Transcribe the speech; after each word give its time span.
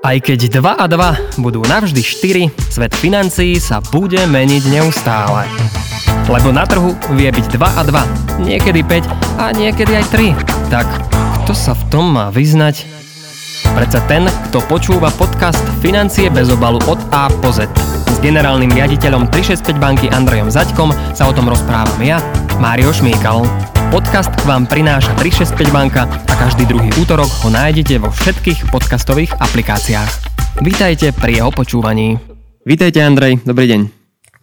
Aj 0.00 0.16
keď 0.16 0.58
2 0.58 0.64
a 0.64 0.86
2 0.90 1.44
budú 1.44 1.62
navždy 1.62 2.02
4, 2.02 2.50
svet 2.72 2.92
financií 2.96 3.60
sa 3.60 3.78
bude 3.78 4.18
meniť 4.26 4.62
neustále. 4.72 5.46
Lebo 6.26 6.50
na 6.50 6.64
trhu 6.66 6.96
vie 7.14 7.30
byť 7.30 7.46
2 7.46 7.62
a 7.62 7.82
2, 7.86 8.42
niekedy 8.42 8.80
5 8.82 9.38
a 9.38 9.52
niekedy 9.54 9.92
aj 10.00 10.06
3. 10.10 10.72
Tak 10.72 10.88
kto 11.44 11.52
sa 11.52 11.74
v 11.74 11.82
tom 11.90 12.14
má 12.14 12.30
vyznať? 12.30 12.86
Predsa 13.74 14.00
ten, 14.10 14.26
kto 14.50 14.62
počúva 14.66 15.10
podcast 15.14 15.62
Financie 15.78 16.30
bez 16.30 16.50
obalu 16.50 16.82
od 16.90 16.98
A 17.14 17.30
po 17.30 17.54
Z. 17.54 17.70
S 18.10 18.18
generálnym 18.18 18.72
riaditeľom 18.72 19.30
365 19.30 19.78
banky 19.78 20.06
Andrejom 20.10 20.50
Zaďkom 20.50 20.90
sa 21.14 21.26
o 21.28 21.32
tom 21.34 21.46
rozprávam 21.46 21.98
ja, 22.02 22.18
Mário 22.58 22.90
Šmíkal. 22.90 23.46
Podcast 23.90 24.30
vám 24.46 24.70
prináša 24.70 25.18
365 25.18 25.74
banka 25.74 26.06
a 26.06 26.34
každý 26.38 26.62
druhý 26.62 26.94
útorok 26.94 27.26
ho 27.42 27.50
nájdete 27.50 27.98
vo 27.98 28.14
všetkých 28.14 28.70
podcastových 28.70 29.34
aplikáciách. 29.34 30.12
Vítajte 30.62 31.10
pri 31.10 31.42
jeho 31.42 31.50
počúvaní. 31.50 32.14
Vítajte 32.62 33.02
Andrej, 33.02 33.42
dobrý 33.42 33.66
deň. 33.66 33.80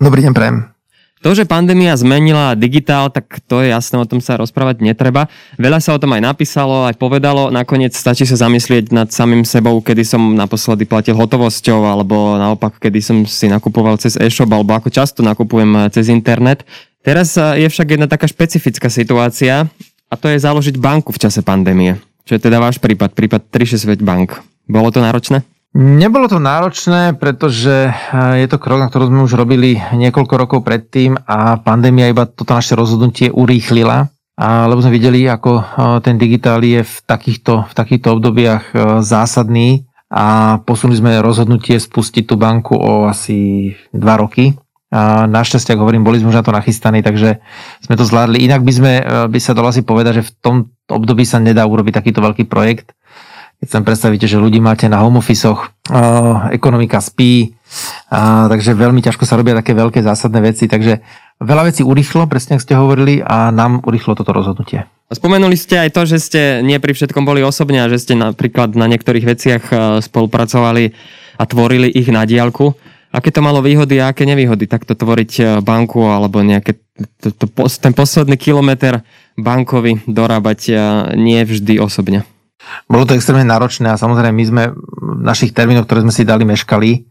Dobrý 0.04 0.20
deň, 0.28 0.34
Prem. 0.36 0.77
To, 1.26 1.34
že 1.34 1.50
pandémia 1.50 1.98
zmenila 1.98 2.54
digitál, 2.54 3.10
tak 3.10 3.42
to 3.50 3.66
je 3.66 3.74
jasné, 3.74 3.98
o 3.98 4.06
tom 4.06 4.22
sa 4.22 4.38
rozprávať 4.38 4.86
netreba. 4.86 5.26
Veľa 5.58 5.82
sa 5.82 5.98
o 5.98 6.02
tom 6.02 6.14
aj 6.14 6.22
napísalo, 6.22 6.86
aj 6.86 6.94
povedalo. 6.94 7.50
Nakoniec 7.50 7.98
stačí 7.98 8.22
sa 8.30 8.38
zamyslieť 8.38 8.94
nad 8.94 9.10
samým 9.10 9.42
sebou, 9.42 9.82
kedy 9.82 10.06
som 10.06 10.22
naposledy 10.38 10.86
platil 10.86 11.18
hotovosťou, 11.18 11.90
alebo 11.90 12.38
naopak, 12.38 12.78
kedy 12.78 13.00
som 13.02 13.18
si 13.26 13.50
nakupoval 13.50 13.98
cez 13.98 14.14
e-shop, 14.14 14.54
alebo 14.54 14.78
ako 14.78 14.94
často 14.94 15.26
nakupujem 15.26 15.90
cez 15.90 16.14
internet. 16.14 16.62
Teraz 17.02 17.34
je 17.34 17.66
však 17.66 17.98
jedna 17.98 18.06
taká 18.06 18.30
špecifická 18.30 18.86
situácia, 18.86 19.66
a 20.08 20.16
to 20.16 20.30
je 20.30 20.38
založiť 20.38 20.78
banku 20.78 21.10
v 21.12 21.20
čase 21.20 21.42
pandémie. 21.42 21.98
Čo 22.30 22.38
je 22.38 22.46
teda 22.46 22.62
váš 22.62 22.78
prípad, 22.78 23.18
prípad 23.18 23.42
365 23.50 24.06
bank. 24.06 24.38
Bolo 24.70 24.94
to 24.94 25.02
náročné? 25.02 25.42
Nebolo 25.76 26.32
to 26.32 26.40
náročné, 26.40 27.20
pretože 27.20 27.92
eh, 27.92 28.36
je 28.40 28.48
to 28.48 28.62
krok, 28.62 28.80
na 28.80 28.88
ktorom 28.88 29.12
sme 29.12 29.26
už 29.28 29.36
robili 29.36 29.76
niekoľko 29.76 30.34
rokov 30.40 30.60
predtým 30.64 31.20
a 31.28 31.60
pandémia 31.60 32.08
iba 32.08 32.24
toto 32.24 32.56
naše 32.56 32.78
rozhodnutie 32.78 33.28
urýchlila. 33.34 34.08
Lebo 34.38 34.80
sme 34.86 34.94
videli, 34.96 35.28
ako 35.28 35.52
eh, 35.60 35.66
ten 36.02 36.16
digitál 36.16 36.64
je 36.64 36.88
v 36.88 36.96
takýchto, 37.04 37.68
v 37.68 37.74
takýchto 37.76 38.16
obdobiach 38.16 38.64
eh, 38.72 38.80
zásadný 39.04 39.84
a 40.08 40.58
posunuli 40.64 41.04
sme 41.04 41.20
rozhodnutie 41.20 41.76
spustiť 41.76 42.24
tú 42.24 42.40
banku 42.40 42.80
o 42.80 43.12
asi 43.12 43.76
2 43.92 44.24
roky. 44.24 44.56
A 44.88 45.28
našťastie, 45.28 45.76
ako 45.76 45.84
hovorím, 45.84 46.08
boli 46.08 46.24
sme 46.24 46.32
už 46.32 46.40
na 46.40 46.48
to 46.48 46.56
nachystaní, 46.56 47.04
takže 47.04 47.44
sme 47.84 48.00
to 48.00 48.08
zvládli. 48.08 48.40
Inak 48.40 48.64
by, 48.64 48.72
sme, 48.72 48.94
by 49.28 49.40
sa 49.44 49.52
dalo 49.52 49.68
asi 49.68 49.84
povedať, 49.84 50.24
že 50.24 50.32
v 50.32 50.34
tom 50.40 50.56
období 50.88 51.28
sa 51.28 51.44
nedá 51.44 51.68
urobiť 51.68 52.00
takýto 52.00 52.24
veľký 52.24 52.48
projekt 52.48 52.96
keď 53.58 53.68
sa 53.68 53.82
predstavíte, 53.82 54.30
že 54.30 54.38
ľudí 54.38 54.62
máte 54.62 54.86
na 54.86 55.02
home 55.02 55.18
office 55.18 55.50
ekonomika 56.54 57.02
spí, 57.02 57.58
takže 58.52 58.78
veľmi 58.78 59.02
ťažko 59.02 59.26
sa 59.26 59.34
robia 59.34 59.58
také 59.58 59.74
veľké 59.74 60.06
zásadné 60.06 60.40
veci, 60.46 60.70
takže 60.70 61.02
veľa 61.42 61.74
vecí 61.74 61.82
urýchlo, 61.82 62.30
presne 62.30 62.58
ako 62.58 62.64
ste 62.64 62.78
hovorili, 62.78 63.14
a 63.26 63.50
nám 63.50 63.82
urýchlo 63.82 64.14
toto 64.14 64.30
rozhodnutie. 64.30 64.86
Spomenuli 65.08 65.56
ste 65.56 65.88
aj 65.88 65.96
to, 65.96 66.02
že 66.04 66.18
ste 66.20 66.42
nie 66.68 66.84
pri 66.84 66.92
všetkom 66.92 67.24
boli 67.24 67.40
osobne 67.40 67.80
a 67.80 67.88
že 67.88 68.04
ste 68.04 68.14
napríklad 68.20 68.76
na 68.76 68.92
niektorých 68.92 69.24
veciach 69.24 69.64
e, 69.72 69.76
spolupracovali 70.04 70.92
a 71.40 71.44
tvorili 71.48 71.88
ich 71.88 72.12
na 72.12 72.28
diálku. 72.28 72.76
Aké 73.16 73.32
to 73.32 73.40
malo 73.40 73.64
výhody 73.64 74.04
a 74.04 74.12
aké 74.12 74.28
nevýhody 74.28 74.68
takto 74.68 75.00
tvoriť 75.00 75.32
e, 75.40 75.44
banku 75.64 76.04
alebo 76.04 76.44
nejaké 76.44 76.76
to, 77.24 77.32
to, 77.32 77.48
ten 77.80 77.96
posledný 77.96 78.36
kilometr 78.36 79.00
bankovi 79.40 80.04
dorábať 80.12 80.60
e, 80.68 80.74
nie 81.16 81.40
vždy 81.40 81.80
osobne? 81.80 82.28
Bolo 82.88 83.04
to 83.08 83.16
extrémne 83.16 83.48
náročné 83.48 83.92
a 83.92 84.00
samozrejme 84.00 84.36
my 84.36 84.46
sme 84.46 84.64
v 84.76 85.22
našich 85.24 85.52
termínoch, 85.52 85.88
ktoré 85.88 86.04
sme 86.04 86.14
si 86.16 86.28
dali, 86.28 86.48
meškali, 86.48 87.08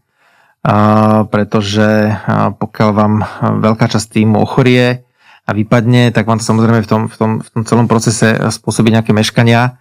pretože 1.31 2.17
pokiaľ 2.57 2.89
vám 2.91 3.13
veľká 3.61 3.85
časť 3.87 4.19
týmu 4.19 4.41
ochorie 4.41 5.05
a 5.47 5.51
vypadne, 5.55 6.11
tak 6.11 6.27
vám 6.27 6.43
to 6.43 6.45
samozrejme 6.45 6.83
v 6.83 6.89
tom, 6.89 7.01
v 7.07 7.15
tom, 7.15 7.31
v 7.39 7.47
tom 7.47 7.61
celom 7.63 7.87
procese 7.87 8.35
spôsobí 8.51 8.91
nejaké 8.91 9.15
meškania. 9.15 9.79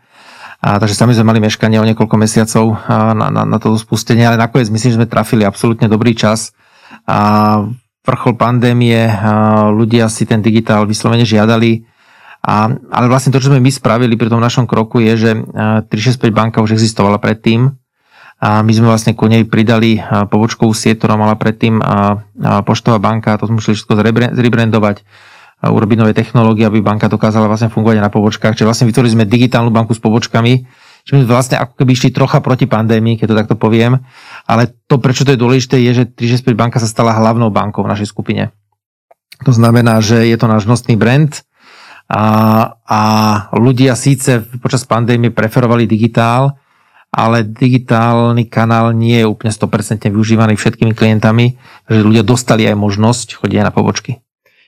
A, 0.62 0.80
takže 0.80 0.96
sami 0.96 1.12
sme 1.12 1.28
mali 1.28 1.42
meškanie 1.42 1.76
o 1.76 1.84
niekoľko 1.84 2.16
mesiacov 2.16 2.80
na, 2.88 3.28
na, 3.28 3.42
na 3.44 3.58
toto 3.60 3.76
spustenie, 3.76 4.24
ale 4.24 4.40
nakoniec 4.40 4.70
myslím, 4.72 4.94
že 4.94 4.98
sme 5.02 5.10
trafili 5.10 5.42
absolútne 5.44 5.90
dobrý 5.90 6.16
čas. 6.16 6.56
A 7.04 7.60
vrchol 8.06 8.38
pandémie, 8.38 9.10
ľudia 9.74 10.06
si 10.06 10.22
ten 10.24 10.38
digitál 10.38 10.86
vyslovene 10.86 11.26
žiadali 11.26 11.95
a, 12.46 12.70
ale 12.70 13.10
vlastne 13.10 13.34
to, 13.34 13.42
čo 13.42 13.50
sme 13.50 13.58
my 13.58 13.74
spravili 13.74 14.14
pri 14.14 14.30
tom 14.30 14.38
našom 14.38 14.70
kroku 14.70 15.02
je, 15.02 15.18
že 15.18 15.30
365 15.90 16.30
banka 16.30 16.62
už 16.62 16.78
existovala 16.78 17.18
predtým 17.18 17.74
a 18.38 18.62
my 18.62 18.70
sme 18.70 18.86
vlastne 18.86 19.18
ku 19.18 19.26
nej 19.26 19.42
pridali 19.42 19.98
pobočkovú 19.98 20.70
sieť, 20.70 21.02
ktorá 21.02 21.18
mala 21.18 21.34
predtým 21.34 21.82
poštová 22.62 23.02
banka, 23.02 23.34
to 23.40 23.50
sme 23.50 23.58
museli 23.58 23.74
všetko 23.74 23.98
zrebrandovať, 24.38 24.96
urobiť 25.66 25.96
nové 25.98 26.12
technológie, 26.14 26.68
aby 26.68 26.84
banka 26.84 27.10
dokázala 27.10 27.50
vlastne 27.50 27.72
fungovať 27.72 27.98
na 27.98 28.12
pobočkách. 28.12 28.54
Čiže 28.54 28.68
vlastne 28.68 28.86
vytvorili 28.86 29.16
sme 29.18 29.24
digitálnu 29.26 29.74
banku 29.74 29.96
s 29.96 30.00
pobočkami, 30.04 30.52
Čiže 31.06 31.22
sme 31.22 31.30
vlastne 31.30 31.56
ako 31.62 31.78
keby 31.78 31.90
išli 31.94 32.10
trocha 32.10 32.42
proti 32.42 32.66
pandémii, 32.66 33.14
keď 33.14 33.26
to 33.30 33.38
takto 33.38 33.54
poviem. 33.54 34.02
Ale 34.42 34.74
to, 34.90 34.98
prečo 34.98 35.22
to 35.22 35.30
je 35.30 35.38
dôležité, 35.38 35.78
je, 35.78 36.02
že 36.02 36.04
365 36.10 36.58
banka 36.58 36.82
sa 36.82 36.90
stala 36.90 37.14
hlavnou 37.14 37.46
bankou 37.54 37.86
v 37.86 37.94
našej 37.94 38.10
skupine. 38.10 38.50
To 39.46 39.54
znamená, 39.54 40.02
že 40.02 40.26
je 40.26 40.34
to 40.34 40.50
náš 40.50 40.66
nosný 40.66 40.98
brand, 40.98 41.45
a, 42.06 42.24
a 42.86 43.00
ľudia 43.58 43.98
síce 43.98 44.46
počas 44.62 44.86
pandémie 44.86 45.34
preferovali 45.34 45.90
digitál, 45.90 46.54
ale 47.10 47.42
digitálny 47.42 48.46
kanál 48.46 48.92
nie 48.92 49.24
je 49.24 49.26
úplne 49.26 49.50
100% 49.50 50.10
využívaný 50.10 50.54
všetkými 50.54 50.92
klientami, 50.92 51.56
že 51.88 52.04
ľudia 52.04 52.22
dostali 52.22 52.68
aj 52.68 52.76
možnosť 52.78 53.42
chodiť 53.42 53.58
na 53.62 53.72
pobočky. 53.72 54.25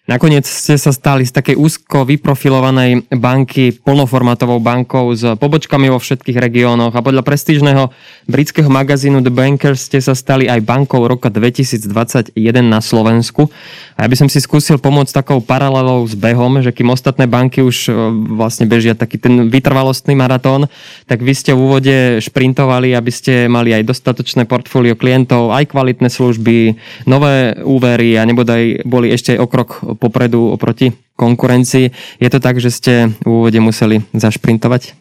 Nakoniec 0.08 0.48
ste 0.48 0.80
sa 0.80 0.88
stali 0.88 1.28
z 1.28 1.36
takej 1.36 1.60
úzko 1.60 2.08
vyprofilovanej 2.08 3.12
banky 3.12 3.76
plnoformátovou 3.76 4.56
bankou 4.56 5.12
s 5.12 5.20
pobočkami 5.36 5.92
vo 5.92 6.00
všetkých 6.00 6.40
regiónoch 6.40 6.96
a 6.96 7.04
podľa 7.04 7.20
prestížneho 7.20 7.92
britského 8.24 8.72
magazínu 8.72 9.20
The 9.20 9.28
Bankers 9.28 9.84
ste 9.84 10.00
sa 10.00 10.16
stali 10.16 10.48
aj 10.48 10.64
bankou 10.64 11.04
roka 11.04 11.28
2021 11.28 12.32
na 12.64 12.80
Slovensku. 12.80 13.52
A 14.00 14.04
ja 14.04 14.08
by 14.08 14.16
som 14.16 14.32
si 14.32 14.40
skúsil 14.40 14.80
pomôcť 14.80 15.12
takou 15.12 15.44
paralelou 15.44 16.08
s 16.08 16.16
behom, 16.16 16.64
že 16.64 16.72
kým 16.72 16.88
ostatné 16.88 17.28
banky 17.28 17.60
už 17.60 17.92
e, 17.92 18.08
vlastne 18.32 18.64
bežia 18.64 18.96
taký 18.96 19.20
ten 19.20 19.52
vytrvalostný 19.52 20.16
maratón, 20.16 20.72
tak 21.04 21.20
vy 21.20 21.36
ste 21.36 21.52
v 21.52 21.60
úvode 21.60 21.96
šprintovali, 22.24 22.96
aby 22.96 23.12
ste 23.12 23.44
mali 23.44 23.76
aj 23.76 23.84
dostatočné 23.84 24.48
portfólio 24.48 24.96
klientov, 24.96 25.52
aj 25.52 25.68
kvalitné 25.68 26.08
služby, 26.08 26.80
nové 27.04 27.60
úvery 27.60 28.16
a 28.16 28.24
nebodaj 28.24 28.88
boli 28.88 29.12
ešte 29.12 29.36
aj 29.36 29.44
okrok 29.44 29.97
popredu 29.98 30.54
oproti 30.54 30.94
konkurencii. 31.18 31.90
Je 32.22 32.28
to 32.30 32.38
tak, 32.38 32.62
že 32.62 32.70
ste 32.70 32.92
v 33.20 33.26
úvode 33.26 33.58
museli 33.58 34.06
zašprintovať? 34.14 34.94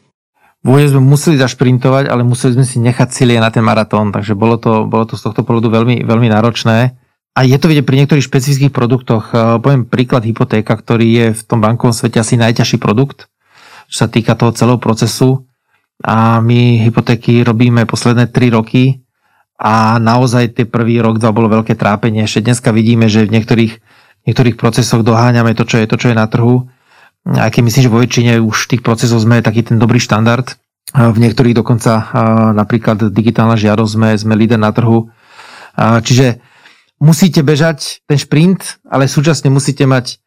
V 0.66 0.66
úvode 0.66 0.90
sme 0.90 1.06
museli 1.06 1.38
zašprintovať, 1.38 2.10
ale 2.10 2.26
museli 2.26 2.58
sme 2.58 2.66
si 2.66 2.82
nechať 2.82 3.14
silie 3.14 3.38
na 3.38 3.54
ten 3.54 3.62
maratón, 3.62 4.10
takže 4.10 4.34
bolo 4.34 4.58
to, 4.58 4.90
bolo 4.90 5.06
to 5.06 5.14
z 5.14 5.30
tohto 5.30 5.46
pohľadu 5.46 5.70
veľmi, 5.70 5.96
veľmi 6.02 6.28
náročné. 6.34 6.98
A 7.38 7.46
je 7.46 7.54
to 7.62 7.70
vidieť 7.70 7.86
pri 7.86 7.98
niektorých 8.02 8.26
špecifických 8.26 8.74
produktoch. 8.74 9.30
E, 9.30 9.62
poviem 9.62 9.86
príklad 9.86 10.26
hypotéka, 10.26 10.74
ktorý 10.74 11.08
je 11.08 11.26
v 11.38 11.42
tom 11.46 11.62
bankovom 11.62 11.94
svete 11.94 12.18
asi 12.18 12.34
najťažší 12.34 12.82
produkt, 12.82 13.30
čo 13.86 13.96
sa 14.04 14.08
týka 14.10 14.34
toho 14.34 14.50
celého 14.58 14.82
procesu. 14.82 15.46
A 16.02 16.42
my 16.42 16.82
hypotéky 16.82 17.46
robíme 17.46 17.86
posledné 17.86 18.34
3 18.34 18.58
roky 18.58 19.06
a 19.58 19.98
naozaj 19.98 20.54
tie 20.54 20.66
prvý 20.70 21.02
rok, 21.02 21.22
dva 21.22 21.34
bolo 21.34 21.50
veľké 21.50 21.74
trápenie. 21.78 22.26
Ešte 22.26 22.46
dneska 22.46 22.70
vidíme, 22.74 23.06
že 23.06 23.26
v 23.26 23.34
niektorých 23.38 23.74
niektorých 24.28 24.60
procesoch 24.60 25.02
doháňame 25.08 25.56
to, 25.56 25.64
čo 25.64 25.80
je 25.80 25.88
to, 25.88 25.96
čo 25.96 26.12
je 26.12 26.20
na 26.20 26.28
trhu. 26.28 26.68
Aj 27.28 27.48
keď 27.48 27.62
myslím, 27.64 27.84
že 27.88 27.94
vo 27.94 28.04
väčšine 28.04 28.32
už 28.44 28.68
tých 28.72 28.84
procesov 28.84 29.24
sme 29.24 29.40
taký 29.40 29.64
ten 29.64 29.80
dobrý 29.80 30.04
štandard. 30.04 30.56
V 30.96 31.18
niektorých 31.20 31.56
dokonca 31.56 32.12
napríklad 32.56 33.12
digitálna 33.12 33.60
žiadosť 33.60 33.92
sme, 33.92 34.10
sme 34.16 34.34
líder 34.40 34.60
na 34.60 34.72
trhu. 34.72 35.12
Čiže 35.76 36.40
musíte 37.04 37.44
bežať 37.44 38.04
ten 38.08 38.16
šprint, 38.16 38.80
ale 38.88 39.12
súčasne 39.12 39.52
musíte 39.52 39.84
mať 39.84 40.24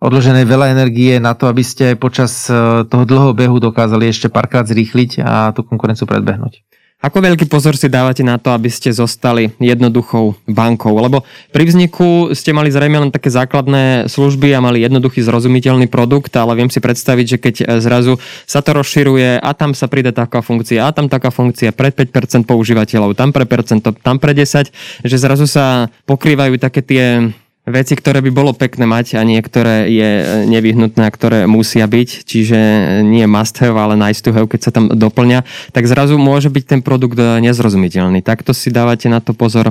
odložené 0.00 0.46
veľa 0.46 0.72
energie 0.72 1.18
na 1.20 1.36
to, 1.36 1.50
aby 1.50 1.60
ste 1.60 1.98
počas 1.98 2.48
toho 2.88 3.04
dlhého 3.04 3.36
behu 3.36 3.60
dokázali 3.60 4.08
ešte 4.08 4.32
párkrát 4.32 4.64
zrýchliť 4.64 5.20
a 5.20 5.52
tú 5.52 5.66
konkurenciu 5.66 6.06
predbehnúť. 6.08 6.64
Ako 6.98 7.22
veľký 7.22 7.46
pozor 7.46 7.78
si 7.78 7.86
dávate 7.86 8.26
na 8.26 8.42
to, 8.42 8.50
aby 8.50 8.66
ste 8.66 8.90
zostali 8.90 9.54
jednoduchou 9.62 10.34
bankou? 10.50 10.90
Lebo 10.98 11.22
pri 11.54 11.70
vzniku 11.70 12.34
ste 12.34 12.50
mali 12.50 12.74
zrejme 12.74 12.98
len 12.98 13.14
také 13.14 13.30
základné 13.30 14.10
služby 14.10 14.50
a 14.50 14.58
mali 14.58 14.82
jednoduchý 14.82 15.22
zrozumiteľný 15.22 15.86
produkt, 15.86 16.34
ale 16.34 16.58
viem 16.58 16.66
si 16.66 16.82
predstaviť, 16.82 17.26
že 17.30 17.38
keď 17.38 17.54
zrazu 17.78 18.18
sa 18.50 18.66
to 18.66 18.74
rozširuje 18.74 19.38
a 19.38 19.50
tam 19.54 19.78
sa 19.78 19.86
príde 19.86 20.10
taká 20.10 20.42
funkcia 20.42 20.90
a 20.90 20.94
tam 20.94 21.06
taká 21.06 21.30
funkcia 21.30 21.70
pre 21.70 21.94
5% 21.94 22.42
používateľov, 22.50 23.14
tam 23.14 23.30
pre 23.30 23.46
percento, 23.46 23.94
tam 23.94 24.18
pre 24.18 24.34
10, 24.34 24.66
že 25.06 25.16
zrazu 25.22 25.46
sa 25.46 25.94
pokrývajú 26.02 26.58
také 26.58 26.82
tie 26.82 27.30
veci, 27.68 27.94
ktoré 27.94 28.24
by 28.24 28.30
bolo 28.32 28.52
pekné 28.56 28.88
mať 28.88 29.16
a 29.16 29.22
niektoré 29.22 29.88
je 29.88 30.10
nevyhnutné 30.48 31.04
a 31.04 31.14
ktoré 31.14 31.44
musia 31.44 31.84
byť, 31.84 32.08
čiže 32.26 32.58
nie 33.04 33.24
must 33.28 33.56
have, 33.60 33.76
ale 33.76 33.94
nice 33.94 34.24
to 34.24 34.32
have, 34.32 34.48
keď 34.48 34.60
sa 34.68 34.74
tam 34.74 34.88
doplňa, 34.90 35.44
tak 35.70 35.86
zrazu 35.86 36.16
môže 36.16 36.48
byť 36.48 36.64
ten 36.64 36.80
produkt 36.80 37.16
nezrozumiteľný. 37.16 38.24
Takto 38.24 38.56
si 38.56 38.72
dávate 38.72 39.06
na 39.06 39.20
to 39.22 39.36
pozor 39.36 39.70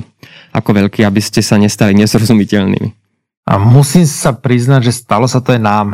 ako 0.54 0.70
veľký, 0.74 1.04
aby 1.04 1.22
ste 1.22 1.44
sa 1.44 1.58
nestali 1.58 1.98
nezrozumiteľnými. 1.98 3.10
A 3.48 3.56
musím 3.56 4.04
sa 4.04 4.36
priznať, 4.36 4.92
že 4.92 5.00
stalo 5.08 5.24
sa 5.24 5.40
to 5.40 5.56
aj 5.56 5.62
nám, 5.64 5.88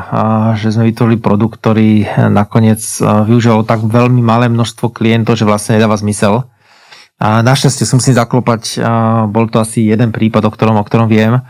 že 0.58 0.74
sme 0.74 0.90
vytvorili 0.90 1.22
produkt, 1.22 1.62
ktorý 1.62 2.02
nakoniec 2.34 2.82
využíval 3.02 3.62
tak 3.62 3.86
veľmi 3.86 4.26
malé 4.26 4.50
množstvo 4.50 4.90
klientov, 4.90 5.38
že 5.38 5.46
vlastne 5.46 5.78
nedáva 5.78 5.94
zmysel. 5.94 6.50
A 7.22 7.46
našťastie 7.46 7.86
som 7.86 8.02
si 8.02 8.10
zaklopať, 8.10 8.82
bol 9.30 9.46
to 9.54 9.62
asi 9.62 9.86
jeden 9.86 10.10
prípad, 10.10 10.50
o 10.50 10.52
ktorom, 10.52 10.82
o 10.82 10.84
ktorom 10.84 11.06
viem. 11.06 11.46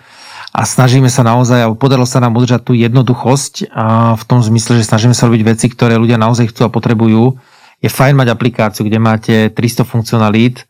A 0.54 0.70
snažíme 0.70 1.10
sa 1.10 1.26
naozaj, 1.26 1.66
alebo 1.66 1.82
podarilo 1.82 2.06
sa 2.06 2.22
nám 2.22 2.38
udržať 2.38 2.62
tú 2.62 2.78
jednoduchosť 2.78 3.74
v 4.14 4.24
tom 4.30 4.40
zmysle, 4.46 4.78
že 4.78 4.86
snažíme 4.86 5.18
sa 5.18 5.26
robiť 5.26 5.42
veci, 5.50 5.66
ktoré 5.66 5.98
ľudia 5.98 6.22
naozaj 6.22 6.54
chcú 6.54 6.70
a 6.70 6.74
potrebujú. 6.74 7.42
Je 7.82 7.90
fajn 7.90 8.14
mať 8.14 8.30
aplikáciu, 8.30 8.86
kde 8.86 9.02
máte 9.02 9.36
300 9.50 9.82
funkcionalít 9.82 10.70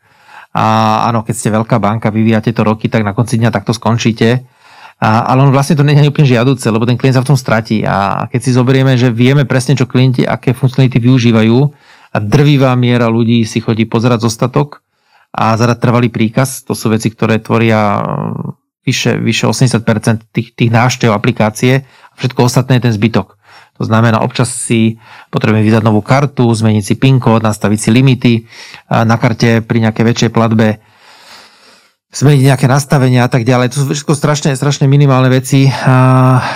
a 0.55 1.03
áno, 1.11 1.27
keď 1.27 1.35
ste 1.35 1.49
veľká 1.51 1.83
banka, 1.83 2.15
vyvíjate 2.15 2.55
to 2.55 2.63
roky, 2.63 2.87
tak 2.87 3.03
na 3.03 3.11
konci 3.11 3.35
dňa 3.35 3.51
takto 3.51 3.75
skončíte 3.75 4.47
a, 5.03 5.27
ale 5.27 5.43
on 5.43 5.51
vlastne 5.51 5.75
to 5.75 5.83
nie 5.83 5.99
je 5.99 6.07
úplne 6.07 6.31
žiaduce, 6.31 6.63
lebo 6.71 6.87
ten 6.87 6.95
klient 6.95 7.19
sa 7.19 7.23
v 7.25 7.35
tom 7.35 7.39
stratí. 7.39 7.83
A 7.83 8.23
keď 8.31 8.39
si 8.39 8.55
zoberieme, 8.55 8.95
že 8.95 9.11
vieme 9.11 9.43
presne, 9.43 9.75
čo 9.75 9.83
klienti, 9.83 10.23
aké 10.23 10.55
funkcionality 10.55 11.03
využívajú 11.03 11.57
a 12.13 12.17
drvivá 12.23 12.71
miera 12.79 13.11
ľudí 13.11 13.43
si 13.43 13.59
chodí 13.59 13.83
pozerať 13.83 14.23
zostatok 14.23 14.79
a 15.35 15.59
zadať 15.59 15.77
trvalý 15.83 16.07
príkaz, 16.07 16.63
to 16.63 16.71
sú 16.71 16.87
veci, 16.87 17.11
ktoré 17.11 17.43
tvoria 17.43 17.99
vyše, 18.83 19.17
vyše 19.17 19.47
80% 19.47 20.29
tých, 20.31 20.53
tých 20.53 20.71
návštev 20.71 21.09
aplikácie 21.09 21.83
a 21.87 22.13
všetko 22.19 22.47
ostatné 22.47 22.77
je 22.79 22.91
ten 22.91 22.93
zbytok. 22.93 23.39
To 23.81 23.83
znamená, 23.89 24.21
občas 24.21 24.53
si 24.53 25.01
potrebujeme 25.33 25.65
vydať 25.65 25.81
novú 25.81 26.05
kartu, 26.05 26.45
zmeniť 26.45 26.83
si 26.85 26.93
PIN 26.93 27.17
kód, 27.17 27.41
nastaviť 27.41 27.79
si 27.81 27.89
limity 27.89 28.33
na 28.93 29.17
karte 29.17 29.65
pri 29.65 29.89
nejakej 29.89 30.05
väčšej 30.05 30.29
platbe 30.29 30.77
zmeniť 32.13 32.53
nejaké 32.53 32.69
nastavenia 32.69 33.25
a 33.25 33.29
tak 33.33 33.41
ďalej. 33.41 33.73
To 33.73 33.77
sú 33.81 33.85
všetko 33.89 34.13
strašne, 34.13 34.53
strašne 34.53 34.85
minimálne 34.85 35.33
veci. 35.33 35.65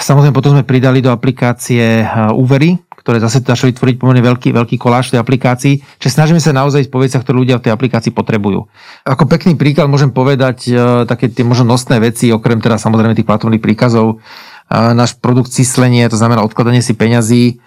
Samozrejme 0.05 0.29
potom 0.29 0.53
sme 0.53 0.61
pridali 0.61 1.01
do 1.01 1.09
aplikácie 1.09 2.05
úvery, 2.37 2.77
ktoré 3.07 3.23
zase 3.23 3.39
začali 3.39 3.71
tvoriť 3.71 4.03
pomerne 4.03 4.19
veľký, 4.19 4.51
veľký 4.51 4.75
koláž 4.75 5.07
v 5.07 5.15
tej 5.15 5.23
aplikácii. 5.23 5.79
Čiže 5.79 6.11
snažíme 6.11 6.43
sa 6.43 6.51
naozaj 6.51 6.83
ísť 6.83 6.91
po 6.91 6.99
veciach, 6.99 7.23
ktoré 7.23 7.39
ľudia 7.39 7.55
v 7.55 7.63
tej 7.63 7.71
aplikácii 7.71 8.11
potrebujú. 8.11 8.67
Ako 9.07 9.23
pekný 9.31 9.55
príklad 9.55 9.87
môžem 9.87 10.11
povedať 10.11 10.75
také 11.07 11.31
tie 11.31 11.47
možno 11.47 11.71
nosné 11.71 12.03
veci, 12.03 12.27
okrem 12.35 12.59
teda 12.59 12.75
samozrejme 12.75 13.15
tých 13.15 13.23
platobných 13.23 13.63
príkazov. 13.63 14.19
Náš 14.67 15.15
produkt 15.23 15.55
cislenie, 15.55 16.03
to 16.11 16.19
znamená 16.19 16.43
odkladanie 16.43 16.83
si 16.83 16.99
peňazí, 16.99 17.63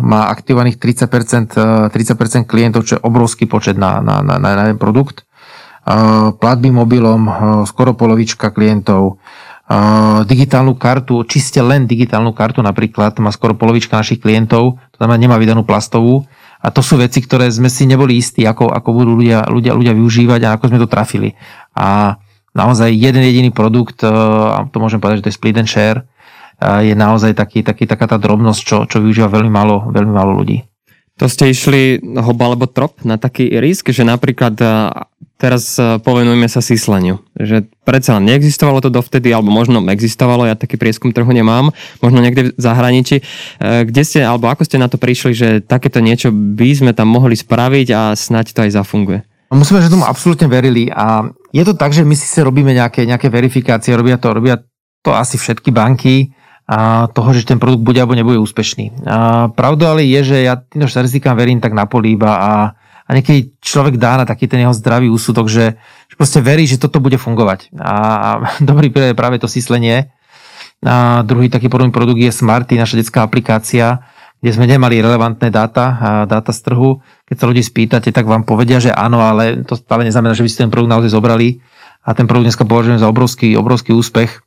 má 0.00 0.32
aktivovaných 0.32 0.80
30%, 0.80 1.92
30% 1.92 2.48
klientov, 2.48 2.88
čo 2.88 2.96
je 2.96 3.04
obrovský 3.04 3.44
počet 3.44 3.76
na, 3.76 4.00
na, 4.00 4.24
na, 4.24 4.40
na 4.40 4.64
jeden 4.64 4.80
produkt 4.80 5.28
platby 6.40 6.70
mobilom, 6.70 7.28
skoro 7.64 7.96
polovička 7.96 8.52
klientov, 8.52 9.18
digitálnu 10.26 10.74
kartu, 10.74 11.22
čiste 11.22 11.62
len 11.62 11.86
digitálnu 11.86 12.34
kartu 12.34 12.58
napríklad, 12.58 13.14
má 13.22 13.30
skoro 13.30 13.54
polovička 13.54 13.94
našich 13.94 14.18
klientov, 14.18 14.82
to 14.90 14.96
znamená 14.98 15.18
nemá 15.18 15.36
vydanú 15.38 15.62
plastovú. 15.62 16.26
A 16.60 16.68
to 16.68 16.84
sú 16.84 17.00
veci, 17.00 17.24
ktoré 17.24 17.48
sme 17.48 17.72
si 17.72 17.88
neboli 17.88 18.20
istí, 18.20 18.44
ako, 18.44 18.68
ako 18.68 18.88
budú 18.92 19.16
ľudia, 19.16 19.48
ľudia, 19.48 19.72
ľudia 19.72 19.96
využívať 19.96 20.40
a 20.44 20.52
ako 20.58 20.64
sme 20.68 20.82
to 20.82 20.90
trafili. 20.90 21.32
A 21.72 22.20
naozaj 22.52 22.92
jeden 22.92 23.24
jediný 23.24 23.48
produkt, 23.48 24.04
a 24.04 24.68
to 24.68 24.76
môžem 24.76 25.00
povedať, 25.00 25.22
že 25.22 25.24
to 25.24 25.30
je 25.32 25.38
split 25.40 25.56
and 25.56 25.70
share, 25.70 26.04
je 26.60 26.92
naozaj 26.92 27.32
taký, 27.32 27.64
taký, 27.64 27.88
taká 27.88 28.04
tá 28.04 28.20
drobnosť, 28.20 28.60
čo, 28.60 28.76
čo 28.84 29.00
využíva 29.00 29.32
veľmi 29.32 29.48
málo, 29.48 29.88
veľmi 29.88 30.12
málo 30.12 30.36
ľudí. 30.36 30.68
To 31.16 31.28
ste 31.28 31.52
išli 31.52 32.00
hob 32.20 32.36
alebo 32.40 32.68
trop 32.68 32.96
na 33.08 33.16
taký 33.16 33.56
risk, 33.60 33.92
že 33.92 34.04
napríklad 34.04 34.56
teraz 35.40 35.80
povenujeme 36.04 36.44
sa 36.52 36.60
sísleniu. 36.60 37.24
Že 37.32 37.64
predsa 37.88 38.20
neexistovalo 38.20 38.84
to 38.84 38.92
dovtedy, 38.92 39.32
alebo 39.32 39.48
možno 39.48 39.80
existovalo, 39.88 40.44
ja 40.44 40.52
taký 40.52 40.76
prieskum 40.76 41.16
trhu 41.16 41.32
nemám, 41.32 41.72
možno 42.04 42.20
niekde 42.20 42.52
v 42.52 42.60
zahraničí. 42.60 43.24
Kde 43.58 44.02
ste, 44.04 44.20
alebo 44.20 44.52
ako 44.52 44.68
ste 44.68 44.76
na 44.76 44.92
to 44.92 45.00
prišli, 45.00 45.32
že 45.32 45.48
takéto 45.64 46.04
niečo 46.04 46.28
by 46.28 46.68
sme 46.76 46.92
tam 46.92 47.08
mohli 47.08 47.34
spraviť 47.34 47.88
a 47.96 48.00
snať 48.12 48.52
to 48.52 48.68
aj 48.68 48.70
zafunguje? 48.76 49.24
Musíme, 49.50 49.82
že 49.82 49.90
tomu 49.90 50.06
absolútne 50.06 50.46
verili 50.46 50.92
a 50.92 51.26
je 51.50 51.64
to 51.66 51.74
tak, 51.74 51.90
že 51.90 52.06
my 52.06 52.14
si 52.14 52.28
robíme 52.38 52.70
nejaké, 52.70 53.02
nejaké 53.02 53.26
verifikácie, 53.32 53.96
robia 53.98 54.14
to, 54.14 54.30
robia 54.30 54.62
to 55.02 55.10
asi 55.10 55.40
všetky 55.40 55.74
banky, 55.74 56.36
a 56.70 57.10
toho, 57.10 57.34
že 57.34 57.42
ten 57.42 57.58
produkt 57.58 57.82
bude 57.82 57.98
alebo 57.98 58.14
nebude 58.14 58.38
úspešný. 58.38 59.02
A 59.02 59.50
pravda 59.50 59.90
ale 59.90 60.06
je, 60.06 60.22
že 60.22 60.46
ja 60.46 60.54
týmto 60.54 60.86
štatistikám 60.86 61.34
verím 61.34 61.58
tak 61.58 61.74
na 61.74 61.90
políba 61.90 62.30
a, 62.38 62.78
a 63.10 63.18
niekedy 63.18 63.58
človek 63.58 63.98
dá 63.98 64.22
na 64.22 64.22
taký 64.22 64.46
ten 64.46 64.62
jeho 64.62 64.70
zdravý 64.70 65.10
úsudok, 65.10 65.50
že, 65.50 65.74
že 66.06 66.14
proste 66.14 66.38
verí, 66.38 66.62
že 66.70 66.78
toto 66.78 67.02
bude 67.02 67.18
fungovať. 67.18 67.74
A, 67.74 68.38
dobrý 68.70 68.94
príklad 68.94 69.10
je 69.10 69.18
práve 69.18 69.42
to 69.42 69.50
syslenie. 69.50 70.14
A 70.86 71.26
druhý 71.26 71.50
taký 71.50 71.66
podobný 71.66 71.90
produkt 71.90 72.22
je 72.22 72.30
Smarty, 72.30 72.78
naša 72.78 73.02
detská 73.02 73.26
aplikácia, 73.26 74.06
kde 74.38 74.50
sme 74.54 74.70
nemali 74.70 75.02
relevantné 75.02 75.50
dáta, 75.50 75.84
a 75.98 76.08
dáta 76.24 76.54
z 76.54 76.70
trhu. 76.70 77.02
Keď 77.26 77.36
sa 77.36 77.48
ľudí 77.50 77.60
spýtate, 77.66 78.14
tak 78.14 78.30
vám 78.30 78.46
povedia, 78.46 78.78
že 78.78 78.94
áno, 78.94 79.18
ale 79.18 79.66
to 79.66 79.74
stále 79.74 80.06
neznamená, 80.06 80.32
že 80.32 80.46
by 80.46 80.48
ste 80.48 80.62
ten 80.64 80.72
produkt 80.72 80.94
naozaj 80.94 81.10
zobrali. 81.10 81.58
A 82.06 82.14
ten 82.14 82.30
produkt 82.30 82.48
dneska 82.48 82.64
považujem 82.64 83.02
za 83.02 83.10
obrovský, 83.10 83.58
obrovský 83.58 83.92
úspech 83.92 84.40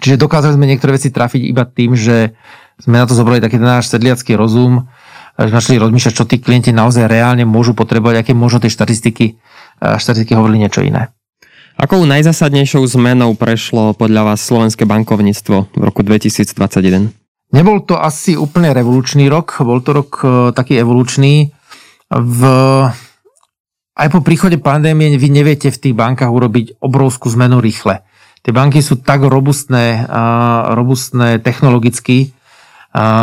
Čiže 0.00 0.16
dokázali 0.16 0.56
sme 0.56 0.70
niektoré 0.70 0.96
veci 0.96 1.12
trafiť 1.12 1.42
iba 1.44 1.68
tým, 1.68 1.92
že 1.92 2.32
sme 2.80 2.96
na 2.96 3.04
to 3.04 3.12
zobrali 3.12 3.44
taký 3.44 3.60
ten 3.60 3.68
náš 3.68 3.92
sedliacký 3.92 4.32
rozum, 4.40 4.88
našli 5.38 5.80
rozmýšľať, 5.80 6.12
čo 6.12 6.28
tí 6.28 6.38
klienti 6.38 6.70
naozaj 6.70 7.08
reálne 7.08 7.48
môžu 7.48 7.72
potrebovať, 7.72 8.22
aké 8.22 8.32
možno 8.36 8.62
tie 8.62 8.72
štatistiky, 8.72 9.38
štatistiky 9.80 10.32
hovorili 10.36 10.62
niečo 10.64 10.84
iné. 10.84 11.12
Akou 11.80 12.04
najzasadnejšou 12.04 12.84
zmenou 12.84 13.32
prešlo 13.32 13.96
podľa 13.96 14.32
vás 14.32 14.44
slovenské 14.44 14.84
bankovníctvo 14.84 15.72
v 15.72 15.82
roku 15.82 16.04
2021? 16.04 17.10
Nebol 17.52 17.84
to 17.84 17.96
asi 17.96 18.36
úplne 18.36 18.76
revolučný 18.76 19.28
rok, 19.28 19.60
bol 19.64 19.80
to 19.84 19.92
rok 19.92 20.10
e, 20.24 20.26
taký 20.56 20.80
evolučný. 20.80 21.52
V, 22.12 22.40
aj 23.96 24.08
po 24.12 24.20
príchode 24.20 24.60
pandémie 24.60 25.16
vy 25.16 25.28
neviete 25.32 25.72
v 25.72 25.80
tých 25.80 25.94
bankách 25.96 26.28
urobiť 26.28 26.80
obrovskú 26.80 27.28
zmenu 27.32 27.60
rýchle 27.60 28.04
tie 28.42 28.52
banky 28.52 28.82
sú 28.82 28.98
tak 28.98 29.22
robustné, 29.22 30.06
robustné 30.74 31.38
technologicky, 31.38 32.34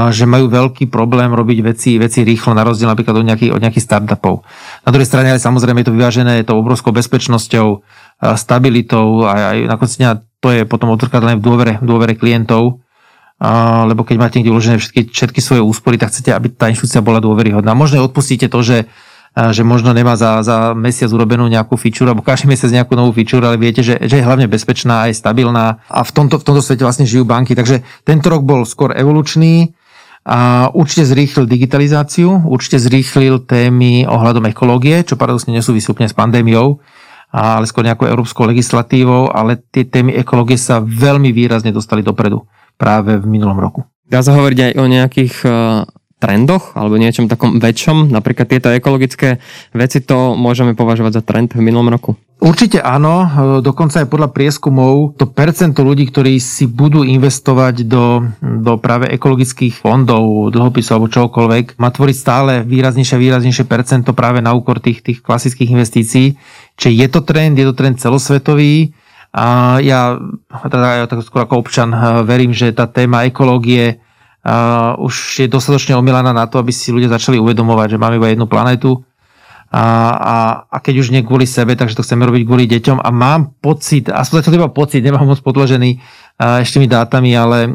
že 0.10 0.26
majú 0.26 0.50
veľký 0.50 0.90
problém 0.90 1.30
robiť 1.30 1.60
veci, 1.62 2.02
veci 2.02 2.26
rýchlo, 2.26 2.58
na 2.58 2.66
rozdiel 2.66 2.90
napríklad 2.90 3.22
od 3.22 3.26
nejakých, 3.30 3.52
od 3.54 3.62
nejakých 3.62 3.86
startupov. 3.86 4.42
Na 4.82 4.90
druhej 4.90 5.06
strane 5.06 5.30
ale 5.30 5.38
samozrejme 5.38 5.86
je 5.86 5.88
to 5.88 5.96
vyvážené 5.96 6.42
tou 6.42 6.58
obrovskou 6.58 6.90
bezpečnosťou, 6.90 7.86
stabilitou 8.34 9.30
a 9.30 9.56
aj 9.56 9.58
nakoniec 9.70 10.26
to 10.42 10.48
je 10.52 10.68
potom 10.68 10.92
odzrkadlené 10.92 11.38
v 11.38 11.44
dôvere, 11.46 11.74
dôvere 11.80 12.18
klientov, 12.18 12.82
lebo 13.86 14.02
keď 14.04 14.16
máte 14.20 14.36
niekde 14.42 14.52
uložené 14.52 14.76
všetky, 14.82 15.14
všetky 15.14 15.40
svoje 15.40 15.62
úspory, 15.64 15.96
tak 15.96 16.12
chcete, 16.12 16.34
aby 16.34 16.52
tá 16.52 16.68
inštitúcia 16.68 17.00
bola 17.00 17.24
dôveryhodná. 17.24 17.72
Možno 17.78 18.04
odpustíte 18.04 18.52
to, 18.52 18.60
že 18.60 18.92
že 19.56 19.64
možno 19.64 19.96
nemá 19.96 20.20
za, 20.20 20.44
za 20.44 20.76
mesiac 20.76 21.08
urobenú 21.16 21.48
nejakú 21.48 21.80
feature, 21.80 22.12
alebo 22.12 22.26
každý 22.26 22.52
mesiac 22.52 22.72
nejakú 22.76 23.00
novú 23.00 23.16
feature, 23.16 23.46
ale 23.46 23.56
viete, 23.56 23.80
že, 23.80 23.96
že 23.96 24.20
je 24.20 24.28
hlavne 24.28 24.52
bezpečná, 24.52 25.08
aj 25.08 25.16
stabilná 25.16 25.80
a 25.88 26.00
v 26.04 26.12
tomto, 26.12 26.36
v 26.40 26.46
tomto 26.46 26.60
svete 26.60 26.84
vlastne 26.84 27.08
žijú 27.08 27.24
banky. 27.24 27.56
Takže 27.56 27.82
tento 28.04 28.28
rok 28.28 28.44
bol 28.44 28.68
skôr 28.68 28.92
evolučný, 28.92 29.72
a 30.30 30.70
určite 30.76 31.08
zrýchlil 31.10 31.48
digitalizáciu, 31.48 32.44
určite 32.46 32.78
zrýchlil 32.78 33.40
témy 33.50 34.04
ohľadom 34.06 34.52
ekológie, 34.52 35.02
čo 35.08 35.16
paradoxne 35.16 35.56
nesúvisí 35.56 35.90
úplne 35.90 36.12
s 36.12 36.14
pandémiou, 36.14 36.84
ale 37.32 37.66
skôr 37.66 37.88
nejakou 37.88 38.06
európskou 38.06 38.46
legislatívou, 38.46 39.32
ale 39.32 39.58
tie 39.72 39.88
témy 39.88 40.20
ekológie 40.20 40.60
sa 40.60 40.84
veľmi 40.84 41.32
výrazne 41.34 41.72
dostali 41.72 42.04
dopredu 42.04 42.46
práve 42.76 43.16
v 43.18 43.26
minulom 43.26 43.58
roku. 43.58 43.88
Dá 44.06 44.20
sa 44.20 44.36
hovoriť 44.36 44.60
aj 44.60 44.72
o 44.76 44.86
nejakých 44.86 45.34
trendoch 46.20 46.76
alebo 46.76 47.00
niečom 47.00 47.32
takom 47.32 47.58
väčšom? 47.58 48.12
Napríklad 48.12 48.52
tieto 48.52 48.70
ekologické 48.70 49.40
veci, 49.72 50.04
to 50.04 50.36
môžeme 50.36 50.76
považovať 50.76 51.12
za 51.20 51.24
trend 51.24 51.56
v 51.56 51.64
minulom 51.64 51.88
roku? 51.88 52.20
Určite 52.40 52.80
áno, 52.80 53.28
dokonca 53.60 54.00
aj 54.00 54.08
podľa 54.08 54.32
prieskumov 54.32 55.20
to 55.20 55.28
percento 55.28 55.84
ľudí, 55.84 56.08
ktorí 56.08 56.40
si 56.40 56.72
budú 56.72 57.04
investovať 57.04 57.84
do, 57.84 58.32
do 58.40 58.80
práve 58.80 59.12
ekologických 59.12 59.76
fondov, 59.76 60.48
dlhopisov 60.56 61.04
alebo 61.04 61.12
čokoľvek, 61.12 61.76
má 61.76 61.92
tvoriť 61.92 62.16
stále 62.16 62.52
výraznejšie 62.64 63.20
výraznejšie 63.20 63.68
percento 63.68 64.16
práve 64.16 64.40
na 64.40 64.56
úkor 64.56 64.80
tých, 64.80 65.04
tých 65.04 65.20
klasických 65.20 65.76
investícií. 65.76 66.40
Čiže 66.80 66.92
je 66.96 67.08
to 67.12 67.20
trend, 67.28 67.60
je 67.60 67.68
to 67.68 67.76
trend 67.76 68.00
celosvetový. 68.00 68.96
A 69.36 69.78
ja, 69.84 70.16
teda 70.50 71.04
ja 71.04 71.06
tak 71.12 71.28
skôr 71.28 71.44
ako 71.44 71.62
občan, 71.62 71.92
verím, 72.24 72.56
že 72.56 72.72
tá 72.72 72.88
téma 72.88 73.28
ekológie 73.28 74.00
uh, 74.46 74.96
už 75.02 75.44
je 75.44 75.48
dostatočne 75.48 75.96
omilaná 75.96 76.32
na 76.32 76.46
to, 76.46 76.60
aby 76.60 76.72
si 76.72 76.94
ľudia 76.94 77.12
začali 77.12 77.40
uvedomovať, 77.40 77.96
že 77.96 78.02
máme 78.02 78.20
iba 78.20 78.32
jednu 78.32 78.46
planetu 78.46 79.04
a, 79.70 79.86
a, 80.18 80.36
a 80.66 80.78
keď 80.82 80.96
už 81.06 81.14
nie 81.14 81.22
kvôli 81.22 81.46
sebe, 81.46 81.78
takže 81.78 81.94
to 81.94 82.02
chceme 82.02 82.26
robiť 82.26 82.42
kvôli 82.42 82.66
deťom 82.66 83.06
a 83.06 83.10
mám 83.14 83.54
pocit, 83.62 84.10
aspoň 84.10 84.42
zatiaľ 84.42 84.66
iba 84.66 84.70
pocit, 84.74 85.06
nemám 85.06 85.30
moc 85.30 85.46
podložený 85.46 86.02
ešte 86.40 86.80
mi 86.80 86.88
dátami, 86.88 87.36
ale 87.36 87.68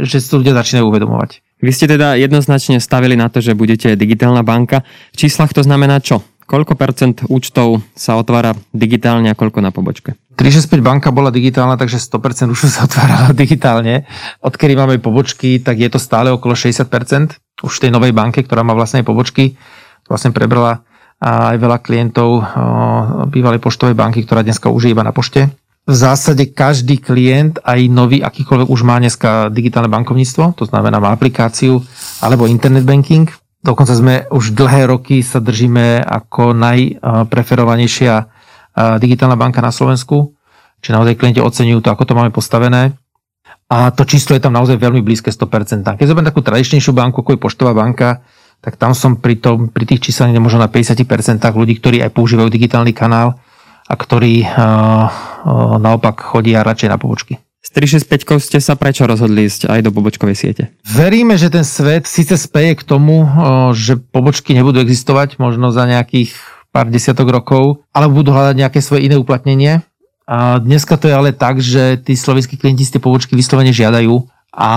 že 0.00 0.18
si 0.18 0.32
to 0.32 0.40
ľudia 0.40 0.56
začínajú 0.56 0.88
uvedomovať. 0.88 1.44
Vy 1.60 1.70
ste 1.76 1.86
teda 1.92 2.16
jednoznačne 2.16 2.80
stavili 2.80 3.20
na 3.20 3.28
to, 3.28 3.44
že 3.44 3.52
budete 3.52 3.94
digitálna 4.00 4.40
banka. 4.40 4.80
V 5.12 5.28
číslach 5.28 5.52
to 5.52 5.60
znamená 5.60 6.00
čo? 6.00 6.24
Koľko 6.48 6.80
percent 6.80 7.20
účtov 7.28 7.84
sa 7.92 8.16
otvára 8.16 8.56
digitálne 8.72 9.28
a 9.28 9.36
koľko 9.36 9.60
na 9.60 9.68
pobočke? 9.68 10.16
365 10.40 10.80
banka 10.80 11.12
bola 11.12 11.28
digitálna, 11.28 11.76
takže 11.76 12.00
100% 12.00 12.48
už 12.48 12.58
sa 12.72 12.88
otvárala 12.88 13.36
digitálne. 13.36 14.08
Odkedy 14.40 14.72
máme 14.72 14.96
pobočky, 14.96 15.60
tak 15.60 15.76
je 15.76 15.92
to 15.92 16.00
stále 16.00 16.32
okolo 16.32 16.56
60%. 16.56 17.36
Už 17.60 17.72
v 17.76 17.82
tej 17.84 17.90
novej 17.92 18.16
banke, 18.16 18.40
ktorá 18.40 18.64
má 18.64 18.72
vlastne 18.72 19.04
pobočky, 19.04 19.60
vlastne 20.08 20.32
prebrala 20.32 20.88
aj 21.20 21.58
veľa 21.58 21.78
klientov 21.82 22.46
bývalej 23.28 23.58
poštovej 23.58 23.98
banky, 23.98 24.22
ktorá 24.22 24.46
dneska 24.46 24.70
už 24.70 24.88
je 24.88 24.92
iba 24.94 25.02
na 25.02 25.10
pošte. 25.10 25.50
V 25.88 25.94
zásade 25.96 26.52
každý 26.52 27.00
klient, 27.00 27.58
aj 27.64 27.80
nový, 27.88 28.20
akýkoľvek 28.20 28.68
už 28.68 28.80
má 28.84 29.00
dneska 29.00 29.48
digitálne 29.48 29.88
bankovníctvo, 29.88 30.54
to 30.54 30.64
znamená 30.68 31.00
má 31.00 31.10
aplikáciu 31.10 31.80
alebo 32.22 32.44
internet 32.46 32.84
banking. 32.84 33.26
Dokonca 33.58 33.90
sme 33.90 34.14
už 34.30 34.54
dlhé 34.54 34.86
roky 34.86 35.18
sa 35.20 35.42
držíme 35.42 35.98
ako 36.06 36.54
najpreferovanejšia 36.54 38.14
digitálna 39.02 39.34
banka 39.34 39.58
na 39.58 39.74
Slovensku. 39.74 40.38
Čiže 40.78 40.94
naozaj 40.94 41.18
klienti 41.18 41.42
oceňujú 41.42 41.82
to, 41.82 41.90
ako 41.90 42.06
to 42.06 42.14
máme 42.14 42.30
postavené. 42.30 42.94
A 43.68 43.90
to 43.90 44.06
číslo 44.06 44.38
je 44.38 44.42
tam 44.46 44.54
naozaj 44.54 44.78
veľmi 44.78 45.02
blízke 45.02 45.28
100%. 45.34 45.84
Keď 45.98 46.06
zoberiem 46.06 46.30
takú 46.30 46.40
tradičnejšiu 46.40 46.94
banku, 46.94 47.20
ako 47.20 47.34
je 47.34 47.42
Poštová 47.42 47.74
banka, 47.74 48.22
tak 48.62 48.78
tam 48.78 48.94
som 48.94 49.18
pri, 49.18 49.38
tom, 49.38 49.68
pri 49.70 49.84
tých 49.84 50.10
číslach 50.10 50.32
možno 50.38 50.62
na 50.62 50.70
50% 50.70 51.04
ľudí, 51.52 51.78
ktorí 51.78 52.00
aj 52.02 52.14
používajú 52.14 52.48
digitálny 52.48 52.94
kanál 52.94 53.38
a 53.88 53.94
ktorí 53.94 54.44
uh, 54.44 54.50
uh, 54.50 55.76
naopak 55.78 56.22
chodia 56.22 56.64
radšej 56.64 56.88
na 56.90 56.98
pobočky. 56.98 57.38
S 57.58 57.74
365 57.74 58.38
ste 58.38 58.58
sa 58.62 58.78
prečo 58.78 59.02
rozhodli 59.02 59.50
ísť 59.50 59.66
aj 59.66 59.80
do 59.82 59.90
pobočkovej 59.90 60.36
siete? 60.38 60.62
Veríme, 60.86 61.34
že 61.34 61.50
ten 61.50 61.66
svet 61.66 62.06
síce 62.06 62.38
speje 62.38 62.78
k 62.78 62.86
tomu, 62.86 63.26
že 63.74 63.98
pobočky 63.98 64.54
nebudú 64.54 64.78
existovať 64.78 65.42
možno 65.42 65.74
za 65.74 65.82
nejakých 65.84 66.32
pár 66.70 66.86
desiatok 66.86 67.28
rokov, 67.34 67.82
ale 67.90 68.06
budú 68.06 68.30
hľadať 68.30 68.56
nejaké 68.56 68.78
svoje 68.78 69.10
iné 69.10 69.18
uplatnenie. 69.18 69.82
A 70.28 70.60
dneska 70.60 71.00
to 71.00 71.08
je 71.08 71.14
ale 71.16 71.32
tak, 71.32 71.58
že 71.58 71.98
tí 71.98 72.12
slovenskí 72.12 72.60
klienti 72.60 72.84
z 72.84 72.96
tie 72.96 73.00
pobočky 73.02 73.32
vyslovene 73.32 73.72
žiadajú 73.72 74.28
a 74.52 74.70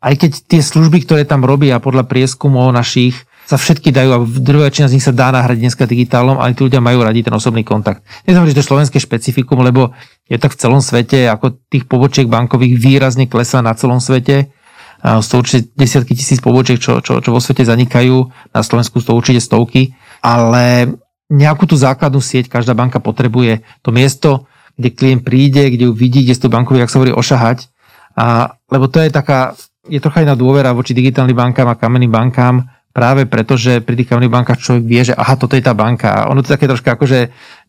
aj 0.00 0.14
keď 0.16 0.32
tie 0.48 0.60
služby, 0.64 1.04
ktoré 1.04 1.28
tam 1.28 1.44
robia 1.44 1.76
podľa 1.80 2.08
prieskumov 2.08 2.72
našich, 2.72 3.28
sa 3.50 3.58
všetky 3.58 3.90
dajú 3.90 4.10
a 4.14 4.18
druhá 4.22 4.70
väčšina 4.70 4.86
z 4.86 4.94
nich 4.94 5.02
sa 5.02 5.10
dá 5.10 5.34
nahradiť 5.34 5.66
dneska 5.66 5.82
digitálom, 5.82 6.38
ale 6.38 6.54
tí 6.54 6.62
ľudia 6.62 6.78
majú 6.78 7.02
radi 7.02 7.26
ten 7.26 7.34
osobný 7.34 7.66
kontakt. 7.66 8.06
Neznamená, 8.22 8.54
že 8.54 8.54
to 8.54 8.62
je 8.62 8.70
slovenské 8.70 8.98
špecifikum, 9.02 9.58
lebo 9.66 9.90
je 10.30 10.38
tak 10.38 10.54
v 10.54 10.60
celom 10.62 10.78
svete, 10.78 11.26
ako 11.26 11.58
tých 11.66 11.90
pobočiek 11.90 12.30
bankových 12.30 12.78
výrazne 12.78 13.26
klesá 13.26 13.58
na 13.58 13.74
celom 13.74 13.98
svete. 13.98 14.54
Sú 15.02 15.26
to 15.26 15.36
určite 15.42 15.74
desiatky 15.74 16.14
tisíc 16.14 16.38
pobočiek, 16.38 16.78
čo, 16.78 17.02
čo, 17.02 17.18
čo 17.18 17.30
vo 17.34 17.42
svete 17.42 17.66
zanikajú, 17.66 18.30
na 18.54 18.62
Slovensku 18.62 19.02
sú 19.02 19.10
to 19.10 19.18
určite 19.18 19.42
stovky, 19.42 19.98
ale 20.22 20.94
nejakú 21.26 21.66
tú 21.66 21.74
základnú 21.74 22.22
sieť 22.22 22.46
každá 22.46 22.78
banka 22.78 23.02
potrebuje. 23.02 23.66
To 23.82 23.90
miesto, 23.90 24.46
kde 24.78 24.94
klient 24.94 25.26
príde, 25.26 25.74
kde 25.74 25.90
ju 25.90 25.92
vidí, 25.96 26.22
kde 26.22 26.38
sú 26.38 26.46
bankovi, 26.46 26.86
ak 26.86 26.92
sa 26.92 27.02
hovorí, 27.02 27.10
ošahať. 27.10 27.66
A, 28.14 28.54
lebo 28.70 28.86
to 28.86 29.02
je 29.02 29.10
taká 29.10 29.58
je 29.88 29.98
trocha 29.98 30.22
iná 30.22 30.36
dôvera 30.36 30.76
voči 30.76 30.92
digitálnym 30.92 31.34
bankám 31.34 31.66
a 31.66 31.74
kamenným 31.74 32.12
bankám, 32.12 32.62
práve 32.90 33.26
preto, 33.26 33.54
že 33.54 33.78
pri 33.78 33.94
tých 33.94 34.10
kamenných 34.10 34.34
bankách 34.34 34.58
človek 34.58 34.84
vie, 34.84 35.02
že 35.06 35.14
aha, 35.14 35.38
toto 35.38 35.54
je 35.54 35.62
tá 35.62 35.74
banka. 35.74 36.26
Ono 36.26 36.42
to 36.42 36.50
je 36.50 36.54
také 36.58 36.66
troška 36.66 36.98
akože, 36.98 37.20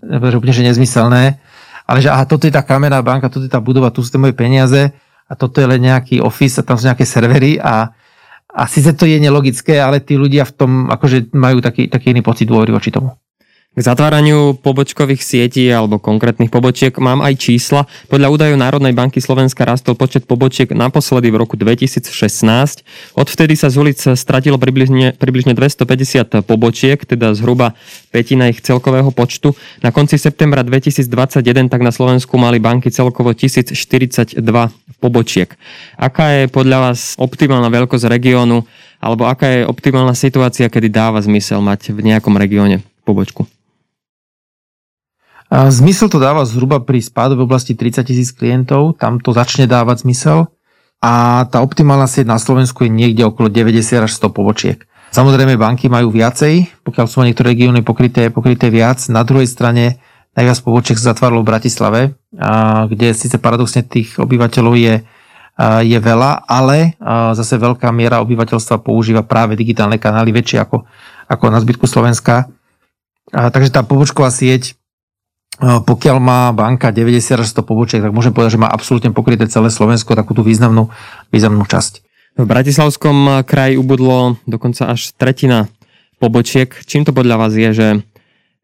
že 0.01 0.35
úplne 0.37 0.53
že 0.53 0.65
nezmyselné, 0.65 1.37
ale 1.85 1.97
že 2.01 2.09
aha, 2.09 2.25
toto 2.25 2.49
je 2.49 2.53
tá 2.53 2.65
kamenná 2.65 2.99
banka, 3.05 3.29
toto 3.29 3.45
je 3.45 3.53
tá 3.53 3.61
budova, 3.61 3.93
tu 3.93 4.01
sú 4.01 4.09
tie 4.09 4.21
moje 4.21 4.33
peniaze 4.33 4.89
a 5.29 5.33
toto 5.37 5.61
je 5.61 5.69
len 5.69 5.81
nejaký 5.81 6.19
office 6.19 6.59
a 6.59 6.65
tam 6.65 6.75
sú 6.75 6.89
nejaké 6.89 7.05
servery 7.05 7.61
a, 7.61 7.93
a 8.49 8.63
síce 8.65 8.97
to 8.97 9.05
je 9.05 9.21
nelogické, 9.21 9.77
ale 9.77 10.01
tí 10.01 10.17
ľudia 10.17 10.43
v 10.49 10.53
tom 10.57 10.71
akože 10.89 11.31
majú 11.37 11.61
taký, 11.61 11.85
taký 11.87 12.17
iný 12.17 12.25
pocit 12.25 12.49
dôvery 12.49 12.73
voči 12.73 12.89
tomu. 12.89 13.13
K 13.71 13.87
zatváraniu 13.87 14.59
pobočkových 14.59 15.23
sietí 15.23 15.71
alebo 15.71 15.95
konkrétnych 15.95 16.51
pobočiek 16.51 16.91
mám 16.99 17.23
aj 17.23 17.39
čísla. 17.39 17.87
Podľa 18.11 18.27
údajov 18.27 18.59
Národnej 18.59 18.91
banky 18.91 19.23
Slovenska 19.23 19.63
rastol 19.63 19.95
počet 19.95 20.27
pobočiek 20.27 20.67
naposledy 20.75 21.31
v 21.31 21.39
roku 21.39 21.55
2016. 21.55 22.03
Odvtedy 23.15 23.55
sa 23.55 23.71
z 23.71 23.75
ulic 23.79 23.95
stratilo 23.95 24.59
približne, 24.59 25.15
približne 25.15 25.55
250 25.55 26.43
pobočiek, 26.43 26.99
teda 26.99 27.31
zhruba 27.31 27.71
petina 28.11 28.51
ich 28.51 28.59
celkového 28.59 29.07
počtu. 29.15 29.55
Na 29.79 29.95
konci 29.95 30.19
septembra 30.19 30.67
2021 30.67 31.71
tak 31.71 31.79
na 31.79 31.95
Slovensku 31.95 32.35
mali 32.35 32.59
banky 32.59 32.91
celkovo 32.91 33.31
1042 33.31 34.35
pobočiek. 34.99 35.47
Aká 35.95 36.43
je 36.43 36.51
podľa 36.51 36.91
vás 36.91 37.15
optimálna 37.15 37.71
veľkosť 37.71 38.11
regiónu 38.11 38.67
alebo 38.99 39.31
aká 39.31 39.47
je 39.47 39.61
optimálna 39.63 40.11
situácia, 40.11 40.67
kedy 40.67 40.91
dáva 40.91 41.23
zmysel 41.23 41.63
mať 41.63 41.95
v 41.95 42.11
nejakom 42.11 42.35
regióne 42.35 42.83
pobočku? 43.07 43.47
Zmysel 45.51 46.07
to 46.07 46.15
dáva 46.15 46.47
zhruba 46.47 46.79
pri 46.79 47.03
spádu 47.03 47.35
v 47.35 47.43
oblasti 47.43 47.75
30 47.75 48.07
tisíc 48.07 48.31
klientov, 48.31 48.95
tam 48.95 49.19
to 49.19 49.35
začne 49.35 49.67
dávať 49.67 50.07
zmysel 50.07 50.47
a 51.03 51.43
tá 51.51 51.59
optimálna 51.59 52.07
sieť 52.07 52.23
na 52.23 52.39
Slovensku 52.39 52.87
je 52.87 52.91
niekde 52.93 53.27
okolo 53.27 53.51
90 53.51 54.07
až 54.07 54.11
100 54.15 54.31
pobočiek. 54.31 54.79
Samozrejme 55.11 55.59
banky 55.59 55.91
majú 55.91 56.07
viacej, 56.07 56.87
pokiaľ 56.87 57.03
sú 57.03 57.27
niektoré 57.27 57.51
regióny 57.51 57.83
pokryté, 57.83 58.31
pokryté 58.31 58.71
viac. 58.71 59.03
Na 59.11 59.27
druhej 59.27 59.43
strane 59.43 59.99
najviac 60.39 60.63
pobočiek 60.63 60.95
sa 60.95 61.11
zatváralo 61.11 61.43
v 61.43 61.51
Bratislave, 61.51 62.01
kde 62.87 63.11
síce 63.11 63.35
paradoxne 63.35 63.83
tých 63.83 64.15
obyvateľov 64.23 64.71
je, 64.79 65.03
je 65.83 65.99
veľa, 65.99 66.47
ale 66.47 66.95
zase 67.35 67.59
veľká 67.59 67.91
miera 67.91 68.23
obyvateľstva 68.23 68.79
používa 68.79 69.27
práve 69.27 69.59
digitálne 69.59 69.99
kanály, 69.99 70.31
väčšie 70.31 70.63
ako, 70.63 70.87
ako 71.27 71.43
na 71.51 71.59
zbytku 71.59 71.83
Slovenska. 71.91 72.47
Takže 73.35 73.67
tá 73.67 73.83
pobočková 73.83 74.31
sieť 74.31 74.79
pokiaľ 75.59 76.17
má 76.21 76.53
banka 76.55 76.93
90 76.93 77.43
až 77.43 77.47
100 77.51 77.67
pobočiek, 77.67 78.01
tak 78.01 78.15
môžem 78.15 78.31
povedať, 78.31 78.55
že 78.55 78.63
má 78.63 78.69
absolútne 78.71 79.11
pokryté 79.11 79.45
celé 79.51 79.67
Slovensko 79.67 80.15
takú 80.15 80.31
tú 80.31 80.41
významnú, 80.45 80.87
významnú 81.29 81.67
časť. 81.67 82.01
V 82.39 82.45
Bratislavskom 82.47 83.43
kraji 83.43 83.75
ubudlo 83.75 84.39
dokonca 84.47 84.95
až 84.95 85.11
tretina 85.19 85.67
pobočiek. 86.17 86.71
Čím 86.87 87.03
to 87.03 87.11
podľa 87.11 87.35
vás 87.35 87.53
je, 87.53 87.69
že 87.75 87.87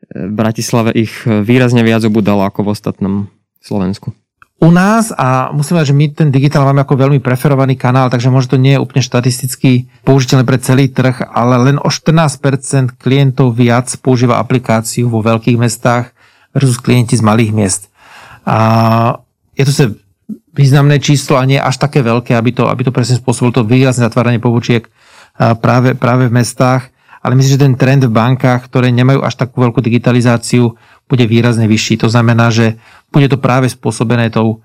v 0.08 0.32
Bratislave 0.32 0.96
ich 0.96 1.26
výrazne 1.28 1.84
viac 1.84 2.06
ubudalo 2.08 2.48
ako 2.48 2.64
v 2.64 2.72
ostatnom 2.72 3.14
Slovensku? 3.60 4.16
U 4.58 4.74
nás, 4.74 5.14
a 5.14 5.54
musím 5.54 5.78
povedať, 5.78 5.94
že 5.94 6.00
my 6.02 6.06
ten 6.18 6.30
digitál 6.34 6.66
máme 6.66 6.82
ako 6.82 6.98
veľmi 6.98 7.22
preferovaný 7.22 7.78
kanál, 7.78 8.10
takže 8.10 8.34
možno 8.34 8.58
to 8.58 8.64
nie 8.64 8.74
je 8.74 8.82
úplne 8.82 9.06
štatisticky 9.06 9.86
použiteľné 10.02 10.50
pre 10.50 10.58
celý 10.58 10.90
trh, 10.90 11.30
ale 11.30 11.62
len 11.62 11.78
o 11.78 11.94
14% 11.94 12.98
klientov 12.98 13.54
viac 13.54 13.86
používa 14.02 14.42
aplikáciu 14.42 15.14
vo 15.14 15.22
veľkých 15.22 15.62
mestách 15.62 16.17
versus 16.54 16.80
klienti 16.80 17.18
z 17.18 17.24
malých 17.24 17.52
miest. 17.52 17.82
A 18.48 18.58
je 19.58 19.64
to 19.68 19.74
sa 19.74 19.86
významné 20.58 20.98
číslo 20.98 21.38
a 21.38 21.46
nie 21.46 21.62
až 21.62 21.78
také 21.78 22.02
veľké, 22.02 22.34
aby 22.34 22.52
to, 22.56 22.66
aby 22.66 22.82
to 22.88 22.92
presne 22.96 23.22
spôsobilo 23.22 23.62
to 23.62 23.68
výrazné 23.68 24.10
zatváranie 24.10 24.42
pobočiek 24.42 24.90
práve, 25.38 25.94
práve 25.94 26.28
v 26.28 26.36
mestách. 26.36 26.90
Ale 27.22 27.36
myslím, 27.36 27.54
že 27.60 27.66
ten 27.68 27.76
trend 27.76 28.02
v 28.08 28.14
bankách, 28.14 28.72
ktoré 28.72 28.88
nemajú 28.94 29.22
až 29.22 29.36
takú 29.36 29.60
veľkú 29.62 29.84
digitalizáciu, 29.84 30.74
bude 31.10 31.26
výrazne 31.28 31.68
vyšší. 31.68 32.00
To 32.02 32.08
znamená, 32.08 32.50
že 32.54 32.80
bude 33.12 33.28
to 33.28 33.38
práve 33.42 33.68
spôsobené 33.68 34.32
tou, 34.32 34.64